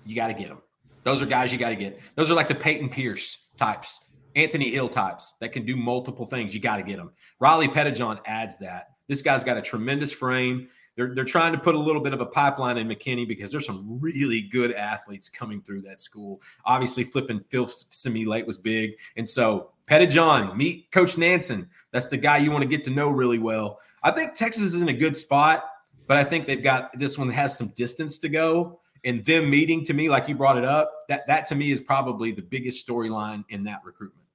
You 0.06 0.16
got 0.16 0.28
to 0.28 0.34
get 0.34 0.48
them. 0.48 0.62
Those 1.04 1.22
are 1.22 1.26
guys 1.26 1.52
you 1.52 1.58
got 1.58 1.72
to 1.72 1.76
get. 1.76 2.00
Those 2.16 2.32
are 2.32 2.34
like 2.34 2.48
the 2.48 2.56
Peyton 2.56 2.88
Pierce 2.88 3.40
types. 3.58 4.00
Anthony 4.38 4.72
Hill 4.72 4.88
types 4.88 5.34
that 5.42 5.52
can 5.52 5.66
do 5.66 5.76
multiple 5.76 6.26
things. 6.26 6.56
You 6.56 6.62
got 6.62 6.78
to 6.78 6.84
get 6.84 6.96
them. 6.96 7.12
Riley 7.42 7.68
Pettijohn 7.68 8.22
adds 8.26 8.58
that. 8.60 8.92
This 9.10 9.22
guy's 9.22 9.44
got 9.44 9.58
a 9.58 9.62
tremendous 9.62 10.14
frame. 10.14 10.70
They're, 10.96 11.14
they're 11.14 11.26
trying 11.26 11.52
to 11.52 11.60
put 11.60 11.76
a 11.76 11.80
little 11.80 12.02
bit 12.02 12.14
of 12.14 12.22
a 12.22 12.26
pipeline 12.26 12.78
in 12.78 12.88
McKinney 12.88 13.28
because 13.28 13.52
there's 13.52 13.66
some 13.66 14.00
really 14.00 14.44
good 14.44 14.72
athletes 14.72 15.28
coming 15.28 15.62
through 15.62 15.82
that 15.82 16.00
school. 16.00 16.42
Obviously, 16.64 17.04
flipping 17.04 17.42
Filsaime 17.42 18.26
late 18.26 18.48
was 18.48 18.58
big. 18.58 18.92
And 19.18 19.28
so, 19.28 19.72
Pettijohn, 19.88 20.56
meet 20.56 20.92
Coach 20.92 21.18
Nansen. 21.18 21.70
That's 21.92 22.08
the 22.08 22.18
guy 22.18 22.38
you 22.38 22.52
want 22.52 22.64
to 22.64 22.68
get 22.68 22.84
to 22.86 22.90
know 22.90 23.10
really 23.10 23.40
well. 23.40 23.80
I 24.04 24.12
think 24.12 24.34
Texas 24.34 24.74
is 24.74 24.82
in 24.82 24.90
a 24.90 24.94
good 24.94 25.16
spot, 25.16 25.64
but 26.08 26.18
I 26.18 26.24
think 26.24 26.48
they've 26.48 26.64
got 26.64 26.98
this 26.98 27.18
one 27.18 27.30
has 27.30 27.58
some 27.58 27.70
distance 27.76 28.18
to 28.20 28.30
go. 28.30 28.80
And 29.04 29.24
them 29.24 29.52
meeting 29.52 29.84
to 29.86 29.94
me, 29.94 30.10
like 30.10 30.28
you 30.28 30.34
brought 30.34 30.58
it 30.58 30.66
up, 30.66 30.92
that 31.10 31.28
that 31.28 31.46
to 31.48 31.56
me 31.56 31.72
is 31.72 31.80
probably 31.80 32.32
the 32.32 32.42
biggest 32.42 32.88
storyline 32.88 33.46
in 33.50 33.64
that 33.66 33.82
recruitment. 33.86 34.26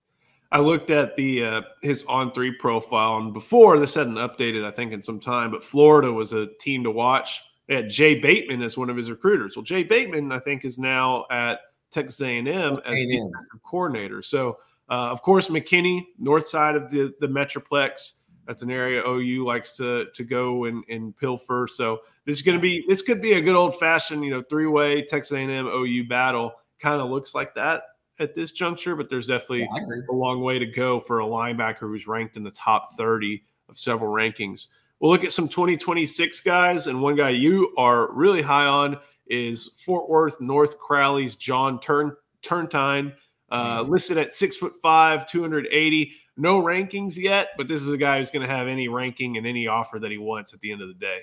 I 0.52 0.60
looked 0.60 0.90
at 0.90 1.16
the 1.16 1.44
uh, 1.44 1.62
his 1.82 2.04
on 2.08 2.32
three 2.32 2.52
profile, 2.52 3.18
and 3.18 3.32
before 3.32 3.78
this 3.78 3.94
hadn't 3.94 4.14
updated, 4.14 4.64
I 4.64 4.70
think, 4.70 4.92
in 4.92 5.02
some 5.02 5.20
time. 5.20 5.50
But 5.50 5.62
Florida 5.62 6.12
was 6.12 6.32
a 6.32 6.46
team 6.58 6.84
to 6.84 6.90
watch. 6.90 7.40
They 7.68 7.76
had 7.76 7.88
Jay 7.88 8.16
Bateman 8.16 8.62
as 8.62 8.76
one 8.76 8.90
of 8.90 8.96
his 8.96 9.10
recruiters. 9.10 9.56
Well, 9.56 9.62
Jay 9.62 9.84
Bateman, 9.84 10.32
I 10.32 10.40
think, 10.40 10.64
is 10.64 10.78
now 10.78 11.24
at 11.30 11.60
Texas 11.92 12.20
A&M 12.20 12.48
as 12.48 12.98
defensive 12.98 13.62
coordinator. 13.64 14.22
So, 14.22 14.58
uh, 14.90 15.08
of 15.10 15.22
course, 15.22 15.48
McKinney, 15.48 16.06
north 16.18 16.46
side 16.46 16.76
of 16.76 16.90
the 16.90 17.14
the 17.20 17.28
Metroplex. 17.28 18.16
That's 18.46 18.62
an 18.62 18.70
area 18.70 19.02
OU 19.06 19.46
likes 19.46 19.72
to 19.76 20.06
to 20.12 20.24
go 20.24 20.64
and, 20.64 20.84
and 20.88 21.16
pilfer. 21.16 21.68
So 21.70 22.00
this 22.26 22.36
is 22.36 22.42
going 22.42 22.58
to 22.58 22.62
be 22.62 22.84
this 22.88 23.02
could 23.02 23.22
be 23.22 23.34
a 23.34 23.40
good 23.40 23.54
old 23.54 23.78
fashioned 23.78 24.24
you 24.24 24.30
know 24.30 24.42
three 24.42 24.66
way 24.66 25.02
Texas 25.02 25.32
A&M 25.32 25.66
OU 25.66 26.08
battle. 26.08 26.52
Kind 26.80 27.00
of 27.00 27.10
looks 27.10 27.34
like 27.34 27.54
that 27.54 27.84
at 28.18 28.34
this 28.34 28.52
juncture, 28.52 28.96
but 28.96 29.08
there's 29.08 29.26
definitely 29.26 29.68
yeah, 29.72 30.02
a 30.10 30.12
long 30.12 30.42
way 30.42 30.58
to 30.58 30.66
go 30.66 31.00
for 31.00 31.20
a 31.20 31.24
linebacker 31.24 31.80
who's 31.80 32.06
ranked 32.06 32.36
in 32.36 32.42
the 32.42 32.50
top 32.50 32.96
30 32.96 33.42
of 33.68 33.78
several 33.78 34.12
rankings. 34.12 34.66
We'll 34.98 35.10
look 35.10 35.24
at 35.24 35.32
some 35.32 35.48
2026 35.48 36.42
guys, 36.42 36.86
and 36.86 37.00
one 37.00 37.16
guy 37.16 37.30
you 37.30 37.72
are 37.78 38.12
really 38.12 38.42
high 38.42 38.66
on 38.66 38.98
is 39.26 39.80
Fort 39.84 40.10
Worth 40.10 40.40
North 40.40 40.78
Crowley's 40.78 41.34
John 41.34 41.80
Turn 41.80 42.14
Turntine, 42.42 43.12
uh, 43.50 43.84
listed 43.86 44.18
at 44.18 44.32
six 44.32 44.56
foot 44.56 44.74
five, 44.82 45.26
280. 45.26 46.12
No 46.36 46.62
rankings 46.62 47.16
yet, 47.16 47.50
but 47.56 47.68
this 47.68 47.82
is 47.82 47.88
a 47.88 47.98
guy 47.98 48.18
who's 48.18 48.30
going 48.30 48.46
to 48.46 48.52
have 48.52 48.68
any 48.68 48.88
ranking 48.88 49.36
and 49.36 49.46
any 49.46 49.66
offer 49.66 49.98
that 49.98 50.10
he 50.10 50.18
wants 50.18 50.54
at 50.54 50.60
the 50.60 50.72
end 50.72 50.80
of 50.80 50.88
the 50.88 50.94
day. 50.94 51.18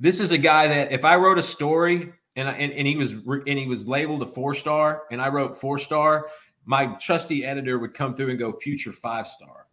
This 0.00 0.20
is 0.20 0.32
a 0.32 0.38
guy 0.38 0.66
that 0.68 0.92
if 0.92 1.04
I 1.04 1.16
wrote 1.16 1.38
a 1.38 1.42
story 1.42 2.12
and, 2.36 2.48
and 2.48 2.72
and 2.72 2.86
he 2.86 2.96
was 2.96 3.12
and 3.12 3.58
he 3.58 3.66
was 3.66 3.86
labeled 3.86 4.22
a 4.22 4.26
four 4.26 4.54
star, 4.54 5.04
and 5.10 5.20
I 5.20 5.28
wrote 5.28 5.58
four 5.58 5.78
star. 5.78 6.28
My 6.64 6.86
trusty 7.00 7.44
editor 7.44 7.78
would 7.78 7.92
come 7.92 8.14
through 8.14 8.30
and 8.30 8.38
go 8.38 8.52
future 8.52 8.92
five 8.92 9.26
star. 9.26 9.66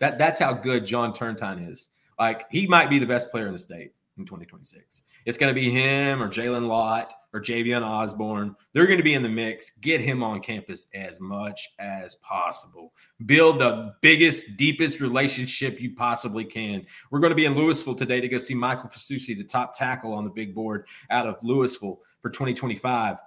That 0.00 0.18
that's 0.18 0.40
how 0.40 0.52
good 0.52 0.84
John 0.84 1.12
Turntine 1.12 1.60
is. 1.60 1.90
Like 2.18 2.46
he 2.50 2.66
might 2.66 2.90
be 2.90 2.98
the 2.98 3.06
best 3.06 3.30
player 3.30 3.46
in 3.46 3.52
the 3.52 3.58
state 3.58 3.92
in 4.18 4.24
2026. 4.24 5.02
It's 5.24 5.38
going 5.38 5.50
to 5.50 5.54
be 5.54 5.70
him 5.70 6.22
or 6.22 6.28
Jalen 6.28 6.68
Lott 6.68 7.14
or 7.34 7.40
Javian 7.40 7.82
Osborne. 7.82 8.54
They're 8.72 8.86
going 8.86 8.98
to 8.98 9.04
be 9.04 9.14
in 9.14 9.22
the 9.22 9.28
mix. 9.28 9.72
Get 9.78 10.00
him 10.00 10.22
on 10.22 10.40
campus 10.40 10.86
as 10.94 11.20
much 11.20 11.74
as 11.80 12.14
possible. 12.16 12.94
Build 13.26 13.58
the 13.58 13.94
biggest, 14.00 14.56
deepest 14.56 15.00
relationship 15.00 15.80
you 15.80 15.94
possibly 15.94 16.44
can. 16.44 16.86
We're 17.10 17.18
going 17.18 17.32
to 17.32 17.36
be 17.36 17.44
in 17.44 17.56
Louisville 17.56 17.96
today 17.96 18.20
to 18.20 18.28
go 18.28 18.38
see 18.38 18.54
Michael 18.54 18.88
Fasusi, 18.88 19.36
the 19.36 19.44
top 19.44 19.74
tackle 19.74 20.14
on 20.14 20.24
the 20.24 20.30
big 20.30 20.54
board 20.54 20.86
out 21.10 21.26
of 21.26 21.42
Louisville 21.42 22.00
for 22.20 22.30
2025. 22.30 23.18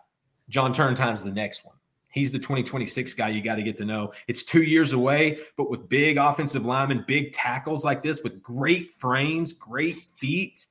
John 0.50 0.72
Turntine's 0.72 1.24
the 1.24 1.32
next 1.32 1.66
one. 1.66 1.76
He's 2.10 2.32
the 2.32 2.40
2026 2.40 3.14
guy 3.14 3.30
you 3.30 3.42
got 3.42 3.56
to 3.56 3.64
get 3.64 3.78
to 3.78 3.86
know. 3.86 4.14
It's 4.28 4.42
two 4.42 4.64
years 4.64 4.94
away, 4.94 5.40
but 5.58 5.70
with 5.70 5.90
big 5.90 6.18
offensive 6.18 6.66
linemen, 6.66 7.04
big 7.06 7.34
tackles 7.34 7.84
like 7.84 8.02
this, 8.02 8.24
with 8.24 8.42
great 8.42 8.92
frames, 8.94 9.52
great 9.52 9.98
feet, 10.20 10.66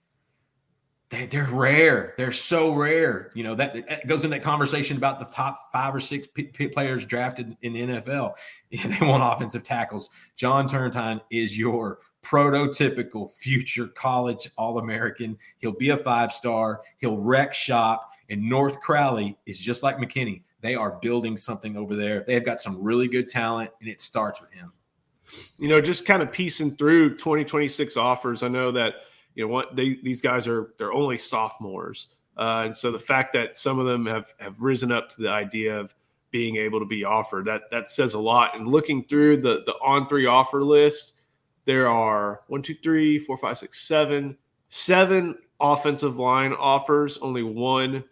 they, 1.09 1.29
are 1.39 1.51
rare. 1.53 2.15
They're 2.17 2.33
so 2.33 2.75
rare. 2.75 3.31
You 3.35 3.45
know, 3.45 3.55
that, 3.55 3.75
that, 3.89 4.07
goes 4.07 4.25
in 4.25 4.31
that 4.31 4.43
conversation 4.43 4.97
about 4.97 5.21
the 5.21 5.27
top 5.27 5.71
five 5.73 5.95
or 5.95 6.01
six 6.01 6.27
p- 6.27 6.45
p- 6.45 6.69
players 6.69 7.05
drafted 7.05 7.57
in 7.63 7.75
the 7.75 7.81
NFL. 7.83 8.35
they 8.71 9.07
want 9.07 9.23
offensive 9.23 9.63
tackles. 9.63 10.11
John 10.35 10.69
Turntine 10.69 11.21
is 11.31 11.57
your 11.57 12.01
prototypical 12.25 13.31
future 13.31 13.87
college 13.87 14.51
All 14.59 14.79
American. 14.79 15.39
He'll 15.59 15.77
be 15.77 15.91
a 15.91 15.97
five 15.97 16.33
star, 16.33 16.83
he'll 16.99 17.19
wreck 17.19 17.55
shop. 17.55 18.11
And 18.29 18.43
North 18.43 18.81
Crowley 18.81 19.39
is 19.47 19.61
just 19.61 19.85
like 19.85 19.99
McKinney. 19.99 20.43
They 20.61 20.75
are 20.75 20.99
building 21.01 21.37
something 21.37 21.77
over 21.77 21.95
there. 21.95 22.25
They've 22.27 22.45
got 22.45 22.61
some 22.61 22.83
really 22.83 23.07
good 23.07 23.29
talent, 23.29 23.71
and 23.81 23.89
it 23.89 24.01
starts 24.01 24.41
with 24.41 24.51
him. 24.51 24.73
You 25.59 25.69
know, 25.69 25.81
just 25.81 26.05
kind 26.05 26.23
of 26.23 26.33
piecing 26.33 26.77
through 26.77 27.11
2026 27.19 27.97
offers. 27.97 28.43
I 28.43 28.49
know 28.49 28.73
that 28.73 28.95
you 29.37 29.45
know 29.45 29.53
what 29.53 29.77
they 29.77 29.99
these 30.03 30.21
guys 30.21 30.49
are 30.49 30.75
they're 30.79 30.93
only 30.93 31.19
sophomores, 31.19 32.09
uh, 32.37 32.63
and 32.65 32.75
so 32.75 32.91
the 32.91 32.99
fact 32.99 33.33
that 33.35 33.55
some 33.55 33.79
of 33.79 33.87
them 33.87 34.07
have 34.07 34.35
have 34.41 34.61
risen 34.61 34.91
up 34.91 35.09
to 35.11 35.23
the 35.23 35.29
idea 35.29 35.79
of 35.79 35.95
being 36.31 36.57
able 36.57 36.81
to 36.81 36.87
be 36.87 37.05
offered 37.05 37.45
that 37.47 37.71
that 37.71 37.91
says 37.91 38.15
a 38.15 38.19
lot. 38.19 38.57
And 38.57 38.67
looking 38.67 39.05
through 39.05 39.43
the 39.43 39.63
the 39.67 39.75
on 39.75 40.09
three 40.09 40.27
offer 40.27 40.65
list, 40.65 41.21
there 41.67 41.87
are 41.87 42.41
one, 42.49 42.63
two, 42.63 42.75
three, 42.83 43.19
four, 43.19 43.37
five, 43.37 43.59
six, 43.59 43.87
seven, 43.87 44.37
seven 44.71 45.37
offensive 45.61 46.17
line 46.17 46.55
offers. 46.55 47.19
Only 47.19 47.43
one, 47.43 48.05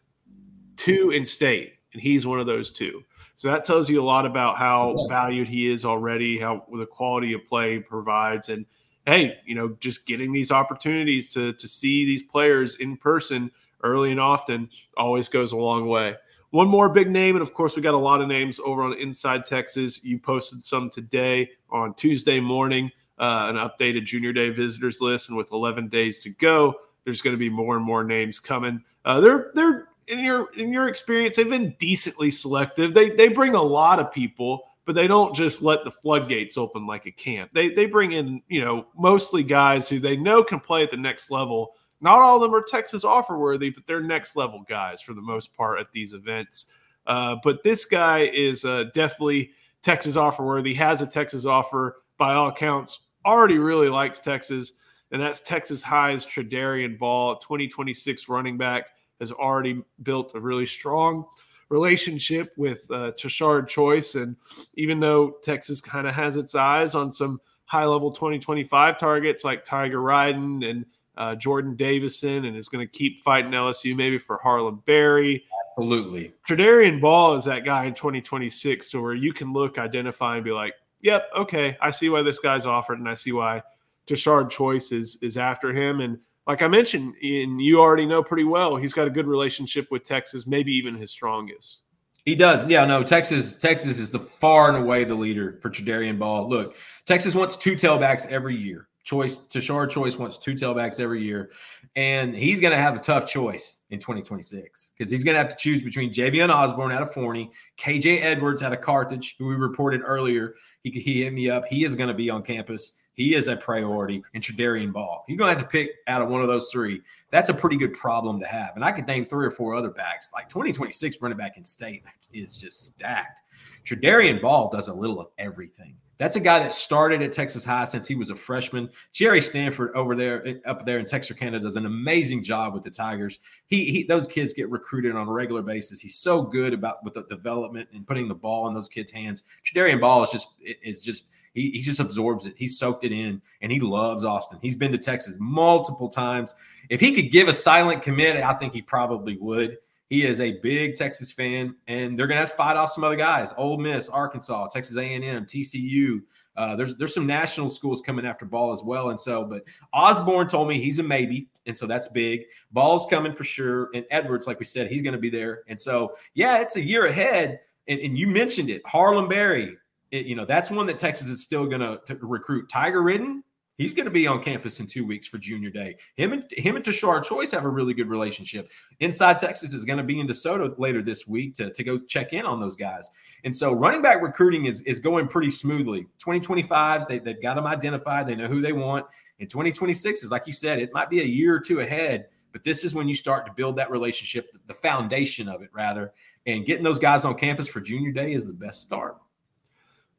two 0.76 1.10
in 1.10 1.24
state, 1.24 1.74
and 1.94 2.02
he's 2.02 2.26
one 2.26 2.38
of 2.38 2.46
those 2.46 2.70
two. 2.70 3.02
So 3.36 3.48
that 3.48 3.64
tells 3.64 3.90
you 3.90 4.00
a 4.00 4.04
lot 4.04 4.26
about 4.26 4.56
how 4.58 5.06
valued 5.08 5.48
he 5.48 5.70
is 5.72 5.84
already, 5.84 6.38
how 6.38 6.66
the 6.72 6.86
quality 6.86 7.32
of 7.32 7.44
play 7.46 7.78
provides, 7.78 8.48
and 8.48 8.64
hey, 9.06 9.38
you 9.44 9.54
know, 9.54 9.76
just 9.80 10.06
getting 10.06 10.32
these 10.32 10.50
opportunities 10.50 11.32
to 11.34 11.52
to 11.54 11.68
see 11.68 12.04
these 12.04 12.22
players 12.22 12.76
in 12.76 12.96
person 12.96 13.50
early 13.82 14.10
and 14.10 14.20
often 14.20 14.68
always 14.96 15.28
goes 15.28 15.52
a 15.52 15.56
long 15.56 15.86
way. 15.86 16.16
One 16.50 16.68
more 16.68 16.88
big 16.88 17.10
name, 17.10 17.34
and 17.34 17.42
of 17.42 17.52
course, 17.52 17.74
we 17.74 17.82
got 17.82 17.94
a 17.94 17.98
lot 17.98 18.20
of 18.20 18.28
names 18.28 18.60
over 18.60 18.82
on 18.82 18.92
Inside 18.94 19.44
Texas. 19.44 20.04
You 20.04 20.18
posted 20.18 20.62
some 20.62 20.88
today 20.88 21.50
on 21.68 21.94
Tuesday 21.94 22.38
morning, 22.38 22.90
uh, 23.18 23.52
an 23.52 23.56
updated 23.56 24.04
Junior 24.04 24.32
Day 24.32 24.50
visitors 24.50 25.00
list, 25.00 25.28
and 25.28 25.36
with 25.36 25.50
11 25.50 25.88
days 25.88 26.20
to 26.20 26.30
go, 26.30 26.74
there's 27.04 27.20
going 27.20 27.34
to 27.34 27.38
be 27.38 27.50
more 27.50 27.76
and 27.76 27.84
more 27.84 28.04
names 28.04 28.38
coming. 28.38 28.82
Uh, 29.04 29.20
they're 29.20 29.50
they're 29.54 29.88
in 30.08 30.20
your 30.20 30.48
in 30.54 30.72
your 30.72 30.88
experience, 30.88 31.36
they've 31.36 31.48
been 31.48 31.74
decently 31.78 32.30
selective. 32.30 32.94
They 32.94 33.10
they 33.10 33.28
bring 33.28 33.54
a 33.54 33.62
lot 33.62 33.98
of 33.98 34.12
people 34.12 34.62
but 34.84 34.94
they 34.94 35.06
don't 35.06 35.34
just 35.34 35.62
let 35.62 35.84
the 35.84 35.90
floodgates 35.90 36.58
open 36.58 36.86
like 36.86 37.06
a 37.06 37.10
camp. 37.10 37.50
They 37.52 37.70
they 37.70 37.86
bring 37.86 38.12
in, 38.12 38.42
you 38.48 38.64
know, 38.64 38.86
mostly 38.96 39.42
guys 39.42 39.88
who 39.88 39.98
they 39.98 40.16
know 40.16 40.42
can 40.44 40.60
play 40.60 40.82
at 40.82 40.90
the 40.90 40.96
next 40.96 41.30
level. 41.30 41.72
Not 42.00 42.20
all 42.20 42.36
of 42.36 42.42
them 42.42 42.54
are 42.54 42.62
Texas 42.62 43.04
offer 43.04 43.38
worthy, 43.38 43.70
but 43.70 43.86
they're 43.86 44.02
next 44.02 44.36
level 44.36 44.64
guys 44.68 45.00
for 45.00 45.14
the 45.14 45.22
most 45.22 45.54
part 45.54 45.80
at 45.80 45.90
these 45.92 46.12
events. 46.12 46.66
Uh, 47.06 47.36
but 47.42 47.62
this 47.62 47.84
guy 47.84 48.20
is 48.20 48.64
uh, 48.64 48.84
definitely 48.92 49.52
Texas 49.82 50.16
offer 50.16 50.44
worthy, 50.44 50.74
has 50.74 51.02
a 51.02 51.06
Texas 51.06 51.44
offer 51.44 52.02
by 52.18 52.34
all 52.34 52.48
accounts, 52.48 53.06
already 53.24 53.58
really 53.58 53.88
likes 53.88 54.20
Texas, 54.20 54.72
and 55.12 55.20
that's 55.20 55.40
Texas 55.40 55.82
High's 55.82 56.24
Tradarian 56.26 56.98
Ball, 56.98 57.36
2026 57.36 58.28
running 58.28 58.56
back, 58.56 58.84
has 59.20 59.30
already 59.30 59.82
built 60.02 60.34
a 60.34 60.40
really 60.40 60.66
strong 60.66 61.26
relationship 61.68 62.52
with 62.56 62.90
uh, 62.90 63.12
Tashard 63.12 63.68
Choice. 63.68 64.14
And 64.14 64.36
even 64.74 65.00
though 65.00 65.36
Texas 65.42 65.80
kind 65.80 66.06
of 66.06 66.14
has 66.14 66.36
its 66.36 66.54
eyes 66.54 66.94
on 66.94 67.10
some 67.10 67.40
high 67.66 67.86
level 67.86 68.10
2025 68.10 68.98
targets 68.98 69.44
like 69.44 69.64
Tiger 69.64 69.98
Ryden 69.98 70.68
and 70.68 70.86
uh, 71.16 71.34
Jordan 71.34 71.76
Davison, 71.76 72.44
and 72.44 72.56
is 72.56 72.68
going 72.68 72.86
to 72.86 72.90
keep 72.90 73.20
fighting 73.20 73.52
LSU 73.52 73.96
maybe 73.96 74.18
for 74.18 74.38
Harlem 74.42 74.82
Berry. 74.84 75.44
Absolutely. 75.76 76.32
Tradarian 76.48 77.00
Ball 77.00 77.36
is 77.36 77.44
that 77.44 77.64
guy 77.64 77.84
in 77.84 77.94
2026 77.94 78.88
to 78.90 79.00
where 79.00 79.14
you 79.14 79.32
can 79.32 79.52
look, 79.52 79.78
identify, 79.78 80.36
and 80.36 80.44
be 80.44 80.52
like, 80.52 80.74
yep, 81.00 81.28
okay, 81.36 81.76
I 81.80 81.90
see 81.90 82.08
why 82.08 82.22
this 82.22 82.38
guy's 82.38 82.66
offered, 82.66 82.98
and 82.98 83.08
I 83.08 83.14
see 83.14 83.32
why 83.32 83.62
Tashard 84.06 84.50
Choice 84.50 84.92
is, 84.92 85.18
is 85.22 85.36
after 85.36 85.72
him. 85.72 86.00
And 86.00 86.18
like 86.46 86.62
I 86.62 86.68
mentioned, 86.68 87.14
and 87.22 87.60
you 87.60 87.80
already 87.80 88.06
know 88.06 88.22
pretty 88.22 88.44
well, 88.44 88.76
he's 88.76 88.92
got 88.92 89.06
a 89.06 89.10
good 89.10 89.26
relationship 89.26 89.90
with 89.90 90.04
Texas, 90.04 90.46
maybe 90.46 90.72
even 90.72 90.94
his 90.94 91.10
strongest. 91.10 91.80
He 92.24 92.34
does. 92.34 92.66
Yeah, 92.66 92.84
no, 92.86 93.02
Texas 93.02 93.56
Texas 93.56 93.98
is 93.98 94.10
the 94.10 94.18
far 94.18 94.68
and 94.68 94.82
away 94.82 95.04
the 95.04 95.14
leader 95.14 95.58
for 95.60 95.68
Tradarian 95.70 96.18
Ball. 96.18 96.48
Look, 96.48 96.76
Texas 97.06 97.34
wants 97.34 97.56
two 97.56 97.72
tailbacks 97.74 98.26
every 98.28 98.56
year. 98.56 98.88
Choice 99.04 99.36
Tashard 99.36 99.90
Choice 99.90 100.16
wants 100.16 100.38
two 100.38 100.54
tailbacks 100.54 100.98
every 100.98 101.22
year. 101.22 101.50
And 101.94 102.34
he's 102.34 102.60
going 102.60 102.72
to 102.72 102.80
have 102.80 102.96
a 102.96 102.98
tough 102.98 103.26
choice 103.26 103.82
in 103.90 104.00
2026 104.00 104.92
because 104.96 105.10
he's 105.10 105.22
going 105.22 105.34
to 105.34 105.38
have 105.38 105.50
to 105.50 105.56
choose 105.56 105.82
between 105.82 106.12
Javian 106.12 106.52
Osborne 106.52 106.90
out 106.90 107.02
of 107.02 107.12
Forney, 107.12 107.52
KJ 107.78 108.22
Edwards 108.22 108.62
out 108.62 108.72
of 108.72 108.80
Carthage, 108.80 109.36
who 109.38 109.46
we 109.46 109.54
reported 109.54 110.00
earlier. 110.04 110.54
He, 110.82 110.90
he 110.90 111.22
hit 111.22 111.32
me 111.32 111.50
up. 111.50 111.66
He 111.66 111.84
is 111.84 111.94
going 111.94 112.08
to 112.08 112.14
be 112.14 112.30
on 112.30 112.42
campus. 112.42 112.94
He 113.14 113.34
is 113.34 113.48
a 113.48 113.56
priority, 113.56 114.22
and 114.34 114.42
Tradarian 114.42 114.92
Ball. 114.92 115.24
You're 115.28 115.38
going 115.38 115.52
to 115.52 115.58
have 115.58 115.62
to 115.64 115.70
pick 115.70 115.90
out 116.08 116.20
of 116.20 116.28
one 116.28 116.42
of 116.42 116.48
those 116.48 116.70
three. 116.70 117.00
That's 117.30 117.48
a 117.48 117.54
pretty 117.54 117.76
good 117.76 117.94
problem 117.94 118.40
to 118.40 118.46
have. 118.46 118.72
And 118.74 118.84
I 118.84 118.92
could 118.92 119.06
name 119.06 119.24
three 119.24 119.46
or 119.46 119.52
four 119.52 119.74
other 119.74 119.90
backs. 119.90 120.32
Like 120.34 120.48
2026 120.48 121.22
running 121.22 121.38
back 121.38 121.56
in 121.56 121.64
state 121.64 122.04
is 122.32 122.56
just 122.56 122.86
stacked. 122.86 123.42
Tradarian 123.84 124.42
Ball 124.42 124.68
does 124.68 124.88
a 124.88 124.94
little 124.94 125.20
of 125.20 125.28
everything. 125.38 125.96
That's 126.18 126.36
a 126.36 126.40
guy 126.40 126.60
that 126.60 126.72
started 126.72 127.22
at 127.22 127.32
Texas 127.32 127.64
High 127.64 127.84
since 127.84 128.06
he 128.06 128.14
was 128.14 128.30
a 128.30 128.36
freshman. 128.36 128.88
Jerry 129.12 129.42
Stanford 129.42 129.90
over 129.94 130.14
there, 130.14 130.60
up 130.64 130.86
there 130.86 130.98
in 130.98 131.06
Texarkana, 131.06 131.58
does 131.58 131.76
an 131.76 131.86
amazing 131.86 132.42
job 132.42 132.72
with 132.72 132.84
the 132.84 132.90
Tigers. 132.90 133.40
He, 133.66 133.84
he 133.86 134.02
those 134.04 134.26
kids 134.26 134.52
get 134.52 134.70
recruited 134.70 135.16
on 135.16 135.28
a 135.28 135.32
regular 135.32 135.62
basis. 135.62 136.00
He's 136.00 136.16
so 136.16 136.42
good 136.42 136.72
about 136.72 137.04
with 137.04 137.14
the 137.14 137.24
development 137.24 137.88
and 137.92 138.06
putting 138.06 138.28
the 138.28 138.34
ball 138.34 138.68
in 138.68 138.74
those 138.74 138.88
kids' 138.88 139.10
hands. 139.10 139.42
Tradarian 139.64 140.00
Ball 140.00 140.22
is 140.22 140.30
just 140.30 140.48
is 140.60 141.02
just 141.02 141.30
he, 141.54 141.70
he 141.70 141.80
just 141.80 142.00
absorbs 142.00 142.46
it. 142.46 142.54
He 142.56 142.66
soaked 142.66 143.04
it 143.04 143.12
in, 143.12 143.40
and 143.60 143.72
he 143.72 143.80
loves 143.80 144.24
Austin. 144.24 144.58
He's 144.62 144.76
been 144.76 144.92
to 144.92 144.98
Texas 144.98 145.36
multiple 145.40 146.08
times. 146.08 146.54
If 146.90 147.00
he 147.00 147.12
could 147.12 147.30
give 147.30 147.48
a 147.48 147.52
silent 147.52 148.02
commit, 148.02 148.36
I 148.36 148.54
think 148.54 148.72
he 148.72 148.82
probably 148.82 149.36
would. 149.38 149.78
He 150.10 150.24
is 150.24 150.40
a 150.40 150.58
big 150.60 150.96
Texas 150.96 151.32
fan, 151.32 151.74
and 151.86 152.18
they're 152.18 152.26
going 152.26 152.36
to 152.36 152.42
have 152.42 152.50
to 152.50 152.56
fight 152.56 152.76
off 152.76 152.90
some 152.90 153.04
other 153.04 153.16
guys: 153.16 153.54
Ole 153.56 153.78
Miss, 153.78 154.08
Arkansas, 154.08 154.68
Texas 154.68 154.96
A&M, 154.96 155.46
TCU. 155.46 156.20
Uh, 156.56 156.76
there's 156.76 156.96
there's 156.96 157.14
some 157.14 157.26
national 157.26 157.68
schools 157.68 158.00
coming 158.00 158.24
after 158.24 158.44
Ball 158.44 158.72
as 158.72 158.82
well, 158.84 159.10
and 159.10 159.20
so. 159.20 159.44
But 159.44 159.64
Osborne 159.92 160.46
told 160.46 160.68
me 160.68 160.78
he's 160.78 160.98
a 160.98 161.02
maybe, 161.02 161.48
and 161.66 161.76
so 161.76 161.86
that's 161.86 162.08
big. 162.08 162.42
Ball's 162.70 163.06
coming 163.06 163.32
for 163.32 163.44
sure, 163.44 163.90
and 163.94 164.04
Edwards, 164.10 164.46
like 164.46 164.58
we 164.58 164.64
said, 164.64 164.88
he's 164.88 165.02
going 165.02 165.14
to 165.14 165.18
be 165.18 165.30
there, 165.30 165.62
and 165.68 165.78
so 165.78 166.14
yeah, 166.34 166.60
it's 166.60 166.76
a 166.76 166.82
year 166.82 167.06
ahead. 167.06 167.60
And, 167.86 168.00
and 168.00 168.16
you 168.16 168.26
mentioned 168.26 168.70
it, 168.70 168.82
Harlem 168.86 169.28
Berry. 169.28 169.76
It, 170.10 170.26
you 170.26 170.36
know 170.36 170.44
that's 170.44 170.70
one 170.70 170.86
that 170.86 170.98
Texas 170.98 171.28
is 171.28 171.42
still 171.42 171.66
going 171.66 171.80
to 171.80 172.00
recruit. 172.20 172.68
Tiger 172.68 173.02
Ridden, 173.02 173.42
He's 173.76 173.92
going 173.92 174.04
to 174.04 174.10
be 174.10 174.26
on 174.28 174.42
campus 174.42 174.78
in 174.78 174.86
two 174.86 175.04
weeks 175.04 175.26
for 175.26 175.38
junior 175.38 175.70
day. 175.70 175.96
Him 176.14 176.32
and 176.32 176.44
him 176.52 176.76
and 176.76 176.84
Tashard 176.84 177.24
Choice 177.24 177.50
have 177.50 177.64
a 177.64 177.68
really 177.68 177.92
good 177.92 178.08
relationship. 178.08 178.70
Inside 179.00 179.38
Texas 179.38 179.72
is 179.72 179.84
going 179.84 179.96
to 179.96 180.04
be 180.04 180.20
in 180.20 180.28
DeSoto 180.28 180.78
later 180.78 181.02
this 181.02 181.26
week 181.26 181.54
to, 181.54 181.72
to 181.72 181.82
go 181.82 181.98
check 181.98 182.32
in 182.32 182.46
on 182.46 182.60
those 182.60 182.76
guys. 182.76 183.10
And 183.42 183.54
so 183.54 183.72
running 183.72 184.00
back 184.00 184.22
recruiting 184.22 184.66
is, 184.66 184.82
is 184.82 185.00
going 185.00 185.26
pretty 185.26 185.50
smoothly. 185.50 186.06
2025s, 186.24 187.08
they, 187.08 187.18
they've 187.18 187.42
got 187.42 187.54
them 187.54 187.66
identified. 187.66 188.28
They 188.28 188.36
know 188.36 188.46
who 188.46 188.60
they 188.60 188.72
want. 188.72 189.06
In 189.40 189.48
2026 189.48 190.22
is 190.22 190.30
like 190.30 190.46
you 190.46 190.52
said, 190.52 190.78
it 190.78 190.94
might 190.94 191.10
be 191.10 191.20
a 191.20 191.24
year 191.24 191.56
or 191.56 191.60
two 191.60 191.80
ahead, 191.80 192.26
but 192.52 192.62
this 192.62 192.84
is 192.84 192.94
when 192.94 193.08
you 193.08 193.16
start 193.16 193.44
to 193.46 193.52
build 193.52 193.76
that 193.76 193.90
relationship, 193.90 194.56
the 194.68 194.74
foundation 194.74 195.48
of 195.48 195.62
it 195.62 195.70
rather. 195.72 196.12
And 196.46 196.64
getting 196.64 196.84
those 196.84 197.00
guys 197.00 197.24
on 197.24 197.34
campus 197.34 197.66
for 197.66 197.80
junior 197.80 198.12
day 198.12 198.32
is 198.34 198.46
the 198.46 198.52
best 198.52 198.82
start. 198.82 199.16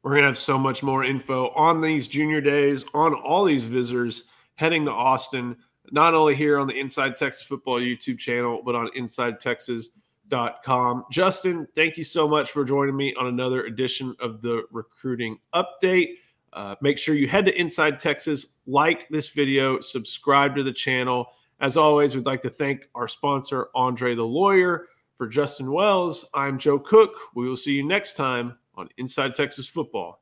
We're 0.06 0.12
going 0.12 0.22
to 0.22 0.28
have 0.28 0.38
so 0.38 0.56
much 0.56 0.82
more 0.84 1.02
info 1.02 1.48
on 1.56 1.80
these 1.80 2.06
junior 2.06 2.40
days, 2.40 2.84
on 2.94 3.12
all 3.12 3.44
these 3.44 3.64
visitors 3.64 4.22
heading 4.54 4.84
to 4.84 4.92
Austin, 4.92 5.56
not 5.90 6.14
only 6.14 6.36
here 6.36 6.60
on 6.60 6.68
the 6.68 6.78
Inside 6.78 7.16
Texas 7.16 7.42
Football 7.42 7.80
YouTube 7.80 8.16
channel, 8.16 8.62
but 8.64 8.76
on 8.76 8.88
InsideTexas.com. 8.96 11.06
Justin, 11.10 11.66
thank 11.74 11.96
you 11.96 12.04
so 12.04 12.28
much 12.28 12.52
for 12.52 12.64
joining 12.64 12.96
me 12.96 13.16
on 13.18 13.26
another 13.26 13.64
edition 13.64 14.14
of 14.20 14.40
the 14.42 14.62
recruiting 14.70 15.40
update. 15.52 16.10
Uh, 16.52 16.76
make 16.80 16.98
sure 16.98 17.16
you 17.16 17.26
head 17.26 17.46
to 17.46 17.60
Inside 17.60 17.98
Texas, 17.98 18.60
like 18.68 19.08
this 19.08 19.30
video, 19.30 19.80
subscribe 19.80 20.54
to 20.54 20.62
the 20.62 20.72
channel. 20.72 21.26
As 21.58 21.76
always, 21.76 22.14
we'd 22.14 22.26
like 22.26 22.42
to 22.42 22.50
thank 22.50 22.88
our 22.94 23.08
sponsor, 23.08 23.70
Andre 23.74 24.14
the 24.14 24.22
Lawyer. 24.22 24.86
For 25.18 25.26
Justin 25.26 25.72
Wells, 25.72 26.24
I'm 26.32 26.58
Joe 26.58 26.78
Cook. 26.78 27.10
We 27.34 27.48
will 27.48 27.56
see 27.56 27.72
you 27.72 27.82
next 27.82 28.16
time 28.16 28.56
on 28.76 28.88
Inside 28.98 29.34
Texas 29.34 29.66
Football. 29.66 30.20